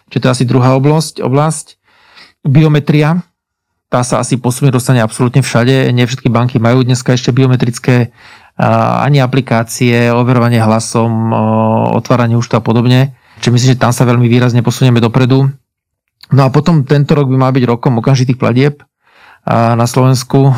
Čiže 0.09 0.21
to 0.23 0.27
je 0.29 0.33
asi 0.33 0.45
druhá 0.47 0.79
oblasť. 0.79 1.19
oblasť. 1.19 1.75
Biometria, 2.47 3.19
tá 3.91 4.05
sa 4.05 4.23
asi 4.23 4.39
posunie, 4.39 4.71
dostane 4.71 5.03
absolútne 5.03 5.43
všade. 5.43 5.91
Nie 5.91 6.07
všetky 6.07 6.31
banky 6.31 6.55
majú 6.61 6.87
dneska 6.87 7.17
ešte 7.17 7.35
biometrické 7.35 8.15
ani 8.59 9.23
aplikácie, 9.23 10.11
overovanie 10.11 10.59
hlasom, 10.59 11.31
otváranie 11.95 12.35
účtu 12.35 12.59
a 12.59 12.61
podobne. 12.61 13.15
Čiže 13.39 13.53
myslím, 13.55 13.71
že 13.73 13.79
tam 13.79 13.95
sa 13.95 14.03
veľmi 14.03 14.27
výrazne 14.27 14.59
posunieme 14.59 14.99
dopredu. 14.99 15.47
No 16.29 16.41
a 16.43 16.51
potom 16.51 16.83
tento 16.83 17.15
rok 17.15 17.31
by 17.31 17.37
mal 17.39 17.51
byť 17.55 17.63
rokom 17.63 17.97
okamžitých 18.03 18.35
platieb 18.35 18.83
na 19.49 19.87
Slovensku. 19.87 20.51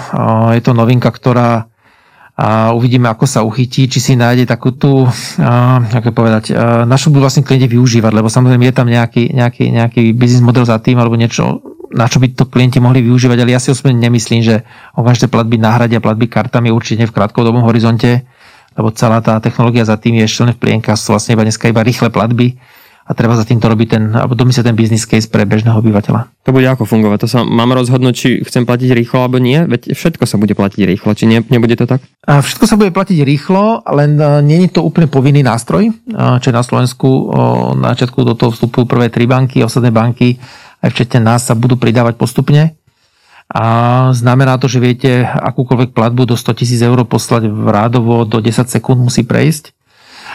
Je 0.58 0.62
to 0.66 0.74
novinka, 0.74 1.14
ktorá 1.14 1.70
uvidíme, 2.74 3.06
ako 3.06 3.30
sa 3.30 3.46
uchytí, 3.46 3.86
či 3.86 4.02
si 4.02 4.14
nájde 4.18 4.50
takú 4.50 4.74
tú, 4.74 5.06
ako 5.94 6.10
povedať, 6.10 6.58
našu 6.90 7.14
budú 7.14 7.30
vlastne 7.30 7.46
klienti 7.46 7.70
využívať, 7.70 8.18
lebo 8.18 8.34
samozrejme 8.34 8.66
je 8.66 8.76
tam 8.76 8.90
nejaký, 8.90 9.30
nejaký, 9.30 9.70
nejaký 9.70 10.02
biznis 10.18 10.42
model 10.42 10.66
za 10.66 10.82
tým, 10.82 10.98
alebo 10.98 11.14
niečo, 11.14 11.62
na 11.92 12.08
čo 12.08 12.24
by 12.24 12.32
to 12.32 12.48
klienti 12.48 12.80
mohli 12.80 13.04
využívať, 13.04 13.38
ale 13.38 13.52
ja 13.52 13.60
si 13.60 13.72
osobne 13.72 14.00
nemyslím, 14.00 14.42
že 14.42 14.64
okamžite 14.96 15.28
platby 15.28 15.60
nahradia 15.60 16.00
platby 16.00 16.32
kartami 16.32 16.72
určite 16.72 17.04
v 17.08 17.16
krátkodobom 17.16 17.68
horizonte, 17.68 18.24
lebo 18.80 18.96
celá 18.96 19.20
tá 19.20 19.38
technológia 19.44 19.84
za 19.84 20.00
tým 20.00 20.20
je 20.20 20.28
ešte 20.28 20.42
len 20.48 20.52
v 20.56 20.62
plienkach, 20.64 20.96
sú 20.96 21.12
vlastne 21.12 21.36
iba 21.36 21.44
dneska 21.44 21.68
iba 21.68 21.84
rýchle 21.84 22.08
platby 22.08 22.56
a 23.02 23.12
treba 23.12 23.36
za 23.36 23.44
týmto 23.44 23.68
robiť 23.68 23.88
ten, 23.92 24.04
alebo 24.16 24.38
domyslieť 24.40 24.72
ten 24.72 24.78
business 24.78 25.04
case 25.04 25.28
pre 25.28 25.44
bežného 25.44 25.76
obyvateľa. 25.84 26.32
To 26.48 26.56
bude 26.56 26.64
ako 26.64 26.88
fungovať? 26.88 27.18
To 27.26 27.28
sa 27.28 27.40
mám 27.44 27.76
rozhodnúť, 27.76 28.14
či 28.16 28.30
chcem 28.48 28.64
platiť 28.64 28.94
rýchlo 28.96 29.28
alebo 29.28 29.42
nie? 29.42 29.60
Veď 29.68 29.92
všetko 29.92 30.24
sa 30.24 30.40
bude 30.40 30.56
platiť 30.56 30.88
rýchlo, 30.88 31.12
či 31.12 31.28
nie, 31.28 31.44
nebude 31.52 31.76
to 31.76 31.90
tak? 31.90 32.00
A 32.24 32.40
všetko 32.40 32.66
sa 32.70 32.80
bude 32.80 32.96
platiť 32.96 33.20
rýchlo, 33.26 33.84
len 33.92 34.16
e, 34.16 34.40
nie 34.48 34.64
je 34.64 34.80
to 34.80 34.88
úplne 34.88 35.12
povinný 35.12 35.44
nástroj, 35.44 35.92
e, 35.92 35.94
čo 36.40 36.56
na 36.56 36.64
Slovensku 36.64 37.34
na 37.76 37.98
začiatku 37.98 38.24
do 38.24 38.38
toho 38.38 38.56
vstupujú 38.56 38.88
prvé 38.88 39.12
tri 39.12 39.28
banky, 39.28 39.60
ostatné 39.60 39.92
banky 39.92 40.40
aj 40.82 40.90
včetne 40.90 41.22
nás 41.22 41.46
sa 41.46 41.54
budú 41.54 41.78
pridávať 41.78 42.18
postupne. 42.18 42.76
A 43.52 43.64
znamená 44.16 44.56
to, 44.56 44.72
že 44.72 44.80
viete 44.80 45.28
akúkoľvek 45.28 45.92
platbu 45.92 46.24
do 46.24 46.36
100 46.40 46.60
tisíc 46.64 46.80
eur 46.80 47.04
poslať 47.04 47.52
v 47.52 47.68
rádovo 47.68 48.24
do 48.24 48.40
10 48.40 48.66
sekúnd 48.72 48.98
musí 48.98 49.28
prejsť. 49.28 49.76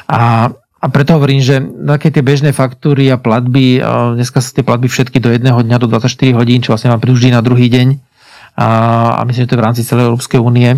A, 0.05 0.53
a 0.53 0.87
preto 0.93 1.17
hovorím, 1.17 1.41
že 1.41 1.65
také 1.65 2.13
tie 2.13 2.21
bežné 2.21 2.53
faktúry 2.53 3.09
a 3.09 3.17
platby, 3.17 3.81
dneska 4.21 4.45
sú 4.45 4.53
tie 4.53 4.65
platby 4.69 4.93
všetky 4.93 5.17
do 5.19 5.33
jedného 5.33 5.57
dňa, 5.57 5.81
do 5.81 5.89
24 5.89 6.13
hodín, 6.37 6.61
čo 6.61 6.77
vlastne 6.77 6.93
vám 6.93 7.01
prídu 7.01 7.17
na 7.33 7.41
druhý 7.41 7.73
deň. 7.73 7.89
A, 8.61 8.67
a 9.17 9.21
myslím, 9.25 9.49
že 9.49 9.51
to 9.51 9.57
je 9.57 9.63
v 9.65 9.67
rámci 9.67 9.83
celej 9.83 10.13
Európskej 10.13 10.41
únie. 10.41 10.77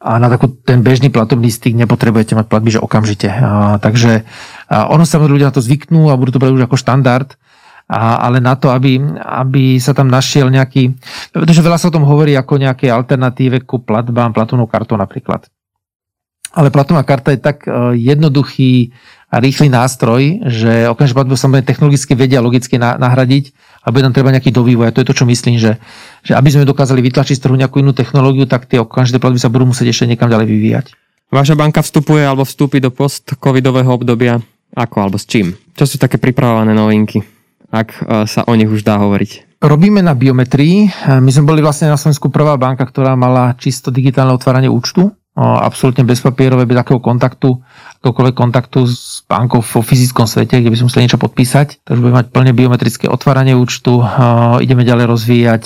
A 0.00 0.16
na 0.16 0.28
takú, 0.32 0.52
ten 0.52 0.84
bežný 0.84 1.08
platobný 1.08 1.48
styk 1.48 1.76
nepotrebujete 1.76 2.36
mať 2.36 2.46
platby, 2.48 2.76
že 2.76 2.80
okamžite. 2.80 3.28
A, 3.32 3.80
takže 3.80 4.28
a 4.68 4.92
ono 4.92 5.08
sa 5.08 5.16
ľudia 5.16 5.48
na 5.48 5.56
to 5.56 5.64
zvyknú 5.64 6.12
a 6.12 6.20
budú 6.20 6.36
to 6.36 6.40
brať 6.40 6.52
už 6.60 6.64
ako 6.68 6.76
štandard 6.76 7.40
a, 7.90 8.22
ale 8.22 8.38
na 8.38 8.54
to, 8.54 8.70
aby, 8.70 9.02
aby 9.18 9.82
sa 9.82 9.90
tam 9.90 10.06
našiel 10.06 10.46
nejaký, 10.46 10.94
pretože 11.34 11.58
veľa 11.58 11.74
sa 11.74 11.90
o 11.90 11.94
tom 11.98 12.06
hovorí 12.06 12.38
ako 12.38 12.62
nejaké 12.62 12.86
alternatíve 12.86 13.66
ku 13.66 13.82
platbám, 13.82 14.30
platovnou 14.30 14.70
kartou 14.70 14.94
napríklad. 14.94 15.50
Ale 16.54 16.70
platovná 16.70 17.02
karta 17.02 17.34
je 17.34 17.42
tak 17.42 17.66
e, 17.66 17.98
jednoduchý 17.98 18.94
a 19.30 19.38
rýchly 19.38 19.70
nástroj, 19.70 20.42
že 20.46 20.90
okamžite 20.90 21.14
platbu 21.14 21.34
sa 21.38 21.50
technologicky 21.62 22.18
vedia 22.18 22.42
logicky 22.42 22.78
nahradiť, 22.78 23.54
alebo 23.86 24.02
je 24.02 24.04
tam 24.10 24.14
treba 24.14 24.34
nejaký 24.34 24.50
dovývoj. 24.50 24.90
A 24.90 24.94
to 24.94 25.02
je 25.02 25.08
to, 25.10 25.22
čo 25.22 25.26
myslím, 25.30 25.62
že, 25.62 25.78
že 26.26 26.34
aby 26.34 26.50
sme 26.50 26.66
dokázali 26.66 26.98
vytlačiť 26.98 27.38
z 27.38 27.42
trhu 27.46 27.54
nejakú 27.54 27.78
inú 27.78 27.94
technológiu, 27.94 28.50
tak 28.50 28.66
tie 28.66 28.82
okamžité 28.82 29.22
platby 29.22 29.38
sa 29.38 29.46
budú 29.46 29.70
musieť 29.70 29.94
ešte 29.94 30.10
niekam 30.10 30.26
ďalej 30.26 30.46
vyvíjať. 30.50 30.86
Vaša 31.30 31.54
banka 31.54 31.78
vstupuje 31.78 32.26
alebo 32.26 32.42
vstúpi 32.42 32.82
do 32.82 32.90
post-covidového 32.90 33.86
obdobia 33.94 34.42
ako 34.74 34.96
alebo 34.98 35.18
s 35.22 35.30
čím? 35.30 35.54
Čo 35.78 35.86
sú 35.86 35.96
také 36.02 36.18
pripravované 36.18 36.74
novinky? 36.74 37.22
Ak 37.70 37.88
e, 37.88 37.98
sa 38.26 38.42
o 38.44 38.52
nich 38.58 38.68
už 38.68 38.82
dá 38.82 38.98
hovoriť? 38.98 39.62
Robíme 39.62 40.02
na 40.02 40.18
biometrii. 40.18 40.86
E, 40.86 41.18
my 41.22 41.30
sme 41.30 41.46
boli 41.46 41.62
vlastne 41.62 41.86
na 41.86 41.96
Slovensku 41.96 42.28
prvá 42.28 42.58
banka, 42.58 42.82
ktorá 42.82 43.14
mala 43.14 43.54
čisto 43.56 43.94
digitálne 43.94 44.34
otváranie 44.34 44.68
účtu. 44.68 45.14
Absolútne 45.40 46.04
bezpapierové, 46.04 46.66
bez 46.68 46.76
akého 46.76 47.00
kontaktu, 47.00 47.54
akokoľvek 48.02 48.34
kontaktu 48.34 48.82
s 48.84 49.24
bankou 49.24 49.62
vo 49.62 49.80
fyzickom 49.80 50.26
svete, 50.28 50.58
kde 50.58 50.68
by 50.68 50.76
sme 50.76 50.86
museli 50.90 51.06
niečo 51.06 51.22
podpísať. 51.22 51.86
Takže 51.86 52.00
budeme 52.02 52.18
mať 52.20 52.28
plne 52.34 52.52
biometrické 52.52 53.06
otváranie 53.08 53.56
účtu. 53.56 54.04
Ideme 54.60 54.84
ďalej 54.84 55.06
rozvíjať 55.06 55.62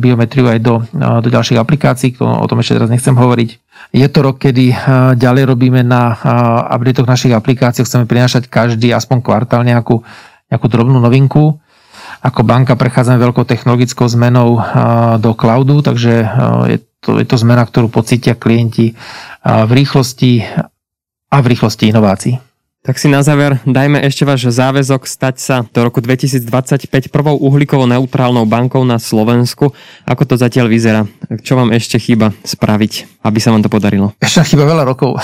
biometriu 0.00 0.50
aj 0.50 0.58
do, 0.58 0.82
do 0.96 1.28
ďalších 1.30 1.60
aplikácií, 1.60 2.16
o 2.18 2.48
tom 2.48 2.58
ešte 2.58 2.80
teraz 2.80 2.90
nechcem 2.90 3.14
hovoriť. 3.14 3.50
Je 3.94 4.06
to 4.08 4.18
rok, 4.24 4.40
kedy 4.40 4.72
ďalej 5.20 5.44
robíme 5.46 5.84
na 5.86 6.18
updatech 6.74 7.06
našich 7.06 7.36
aplikácií. 7.36 7.86
Chceme 7.86 8.10
prinášať 8.10 8.50
každý 8.50 8.90
aspoň 8.90 9.20
kvartál 9.20 9.62
nejakú 9.62 10.02
nejakú 10.54 10.70
drobnú 10.70 11.02
novinku. 11.02 11.58
Ako 12.24 12.40
banka 12.46 12.78
prechádzame 12.78 13.20
veľkou 13.20 13.44
technologickou 13.44 14.06
zmenou 14.08 14.62
do 15.20 15.32
cloudu, 15.36 15.82
takže 15.84 16.24
je 16.70 16.78
to, 17.02 17.20
je 17.20 17.26
to 17.28 17.36
zmena, 17.36 17.66
ktorú 17.66 17.92
pocítia 17.92 18.32
klienti 18.38 18.96
v 19.44 19.70
rýchlosti 19.74 20.46
a 21.28 21.36
v 21.42 21.46
rýchlosti 21.52 21.90
inovácií. 21.90 22.40
Tak 22.84 23.00
si 23.00 23.08
na 23.08 23.24
záver 23.24 23.56
dajme 23.64 23.96
ešte 24.04 24.28
váš 24.28 24.44
záväzok 24.44 25.08
stať 25.08 25.40
sa 25.40 25.56
do 25.64 25.88
roku 25.88 26.04
2025 26.04 27.08
prvou 27.08 27.40
uhlíkovo 27.40 27.88
neutrálnou 27.88 28.44
bankou 28.44 28.84
na 28.84 29.00
Slovensku. 29.00 29.72
Ako 30.04 30.28
to 30.28 30.36
zatiaľ 30.36 30.68
vyzerá? 30.68 31.08
Čo 31.40 31.56
vám 31.56 31.72
ešte 31.72 31.96
chýba 31.96 32.36
spraviť, 32.44 33.24
aby 33.24 33.38
sa 33.40 33.56
vám 33.56 33.64
to 33.64 33.72
podarilo? 33.72 34.12
Ešte 34.20 34.52
chýba 34.52 34.68
veľa 34.68 34.84
rokov. 34.84 35.16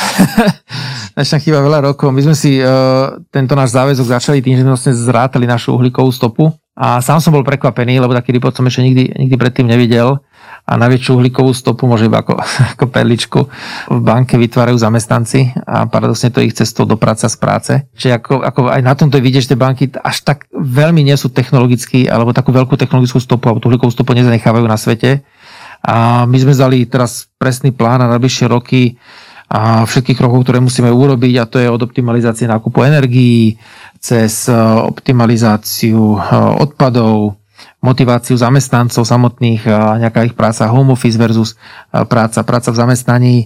ešte 1.21 1.37
chýba 1.37 1.61
veľa 1.61 1.93
rokov. 1.93 2.09
My 2.17 2.25
sme 2.25 2.33
si 2.33 2.65
uh, 2.65 3.21
tento 3.29 3.53
náš 3.53 3.77
záväzok 3.77 4.09
začali 4.09 4.41
tým, 4.41 4.57
že 4.57 4.65
sme 4.65 4.73
vlastne 4.73 4.97
zrátali 4.97 5.45
našu 5.45 5.77
uhlíkovú 5.77 6.09
stopu. 6.17 6.49
A 6.81 7.05
sám 7.05 7.21
som 7.21 7.29
bol 7.29 7.45
prekvapený, 7.45 8.01
lebo 8.01 8.17
taký 8.17 8.33
report 8.33 8.57
som 8.57 8.65
ešte 8.65 8.89
nikdy, 8.89 9.21
nikdy 9.21 9.37
predtým 9.37 9.69
nevidel 9.69 10.17
a 10.71 10.79
najväčšiu 10.79 11.19
uhlíkovú 11.19 11.51
stopu 11.51 11.91
môže 11.91 12.07
iba 12.07 12.23
ako, 12.23 12.39
ako 12.79 12.85
perličku 12.87 13.41
v 13.91 14.01
banke 14.01 14.39
vytvárajú 14.39 14.79
zamestnanci 14.79 15.51
a 15.67 15.91
paradoxne 15.91 16.31
to 16.31 16.39
ich 16.39 16.55
cestou 16.55 16.87
do 16.87 16.95
práca 16.95 17.27
z 17.27 17.37
práce. 17.43 17.73
Čiže 17.99 18.23
ako, 18.23 18.35
ako 18.47 18.61
aj 18.71 18.83
na 18.87 18.95
tomto 18.95 19.19
vidíš, 19.19 19.51
že 19.51 19.59
tie 19.59 19.59
banky 19.59 19.85
až 19.91 20.23
tak 20.23 20.47
veľmi 20.55 21.03
nie 21.03 21.19
sú 21.19 21.35
technologicky, 21.35 22.07
alebo 22.07 22.31
takú 22.31 22.55
veľkú 22.55 22.79
technologickú 22.79 23.19
stopu, 23.19 23.51
alebo 23.51 23.59
tú 23.59 23.67
uhlíkovú 23.67 23.91
stopu 23.91 24.15
nezanechávajú 24.15 24.67
na 24.71 24.79
svete. 24.79 25.27
A 25.83 26.29
my 26.29 26.37
sme 26.39 26.55
zali 26.55 26.87
teraz 26.87 27.27
presný 27.41 27.75
plán 27.75 28.05
na 28.05 28.07
najbližšie 28.15 28.47
roky 28.47 29.01
a 29.51 29.83
všetkých 29.83 30.15
krokov, 30.15 30.47
ktoré 30.47 30.63
musíme 30.63 30.95
urobiť 30.95 31.35
a 31.43 31.49
to 31.51 31.59
je 31.59 31.67
od 31.67 31.83
optimalizácie 31.83 32.47
nákupu 32.47 32.87
energií, 32.87 33.59
cez 33.99 34.47
optimalizáciu 34.87 36.15
odpadov, 36.63 37.40
motiváciu 37.81 38.37
zamestnancov 38.37 39.09
samotných, 39.09 39.65
nejaká 40.05 40.29
ich 40.29 40.37
práca 40.37 40.69
home 40.69 40.93
office 40.93 41.17
versus 41.17 41.57
práca, 41.91 42.45
práca 42.45 42.69
v 42.73 42.77
zamestnaní. 42.77 43.37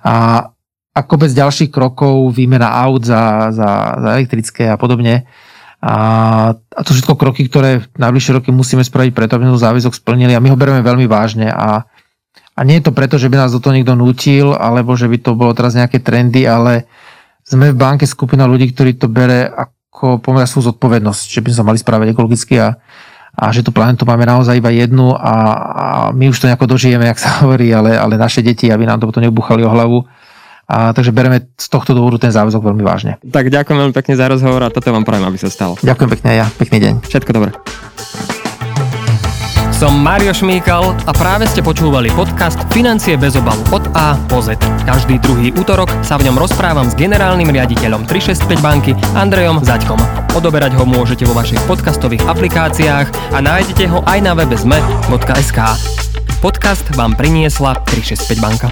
A 0.00 0.48
a 0.92 1.00
kopec 1.08 1.32
ďalších 1.32 1.72
krokov, 1.72 2.36
výmena 2.36 2.68
aut 2.84 3.00
za, 3.08 3.48
za, 3.48 3.96
za 3.96 4.08
elektrické 4.12 4.68
a 4.68 4.76
podobne. 4.76 5.24
A, 5.80 5.94
a 6.52 6.80
to 6.84 6.92
všetko 6.92 7.16
kroky, 7.16 7.48
ktoré 7.48 7.80
v 7.80 7.86
najbližšie 7.96 8.36
roky 8.36 8.52
musíme 8.52 8.84
spraviť 8.84 9.16
preto, 9.16 9.40
aby 9.40 9.48
sme 9.48 9.56
záväzok 9.56 9.96
splnili. 9.96 10.36
A 10.36 10.42
my 10.44 10.52
ho 10.52 10.60
bereme 10.60 10.84
veľmi 10.84 11.08
vážne. 11.08 11.48
A, 11.48 11.88
a 12.52 12.60
nie 12.60 12.78
je 12.78 12.86
to 12.86 12.92
preto, 12.92 13.16
že 13.16 13.32
by 13.32 13.40
nás 13.40 13.56
do 13.56 13.60
toho 13.64 13.72
niekto 13.72 13.96
nutil, 13.96 14.52
alebo 14.52 14.92
že 14.92 15.08
by 15.08 15.16
to 15.16 15.32
bolo 15.32 15.56
teraz 15.56 15.72
nejaké 15.72 16.04
trendy, 16.04 16.44
ale 16.44 16.84
sme 17.40 17.72
v 17.72 17.80
banke 17.80 18.04
skupina 18.04 18.44
ľudí, 18.44 18.70
ktorí 18.76 19.00
to 19.00 19.08
bere 19.08 19.48
ako 19.48 20.20
pomerne 20.20 20.46
sú 20.46 20.60
zodpovednosť, 20.60 21.24
že 21.24 21.40
by 21.40 21.48
sme 21.50 21.58
sa 21.58 21.66
mali 21.66 21.78
správať 21.80 22.06
ekologicky 22.12 22.60
a, 22.60 22.76
a 23.32 23.48
že 23.48 23.64
tú 23.64 23.72
planetu 23.72 24.04
máme 24.04 24.28
naozaj 24.28 24.60
iba 24.60 24.68
jednu 24.68 25.16
a, 25.16 25.34
a 25.56 25.86
my 26.12 26.28
už 26.28 26.36
to 26.36 26.48
nejako 26.52 26.68
dožijeme, 26.68 27.08
jak 27.08 27.18
sa 27.18 27.30
hovorí, 27.44 27.72
ale, 27.72 27.96
ale 27.96 28.20
naše 28.20 28.44
deti, 28.44 28.68
aby 28.68 28.84
nám 28.84 29.00
to 29.00 29.08
potom 29.08 29.24
nebuchali 29.24 29.64
o 29.64 29.72
hlavu 29.72 30.04
a, 30.68 30.96
takže 30.96 31.12
bereme 31.12 31.52
z 31.58 31.66
tohto 31.68 31.92
dôvodu 31.92 32.22
ten 32.22 32.32
záväzok 32.32 32.62
veľmi 32.64 32.84
vážne. 32.86 33.20
Tak 33.20 33.52
ďakujem 33.52 33.76
veľmi 33.76 33.94
pekne 33.96 34.14
za 34.16 34.30
rozhovor 34.30 34.62
a 34.64 34.72
toto 34.72 34.88
vám 34.88 35.04
prajem, 35.04 35.28
aby 35.28 35.38
sa 35.40 35.52
stalo. 35.52 35.76
Ďakujem 35.84 36.10
pekne 36.16 36.30
ja. 36.38 36.46
Pekný 36.48 36.78
deň. 36.80 36.94
Všetko 37.04 37.30
dobré. 37.34 37.52
Som 39.82 39.98
Mario 39.98 40.30
Šmíkal 40.30 40.94
a 40.94 41.10
práve 41.10 41.42
ste 41.50 41.58
počúvali 41.58 42.06
podcast 42.14 42.54
Financie 42.70 43.18
bez 43.18 43.34
obalu 43.34 43.66
od 43.74 43.82
A 43.98 44.14
po 44.30 44.38
Z. 44.38 44.54
Každý 44.86 45.18
druhý 45.18 45.50
útorok 45.58 45.90
sa 46.06 46.14
v 46.14 46.30
ňom 46.30 46.38
rozprávam 46.38 46.86
s 46.86 46.94
generálnym 46.94 47.50
riaditeľom 47.50 48.06
365 48.06 48.62
banky 48.62 48.94
Andrejom 49.18 49.58
Zaďkom. 49.58 49.98
Odoberať 50.38 50.78
ho 50.78 50.86
môžete 50.86 51.26
vo 51.26 51.34
vašich 51.34 51.58
podcastových 51.66 52.22
aplikáciách 52.30 53.34
a 53.34 53.38
nájdete 53.42 53.90
ho 53.90 54.06
aj 54.06 54.22
na 54.22 54.38
webe 54.38 54.54
zme.sk. 54.54 55.58
Podcast 56.38 56.86
vám 56.94 57.18
priniesla 57.18 57.74
365 57.82 58.38
banka. 58.38 58.70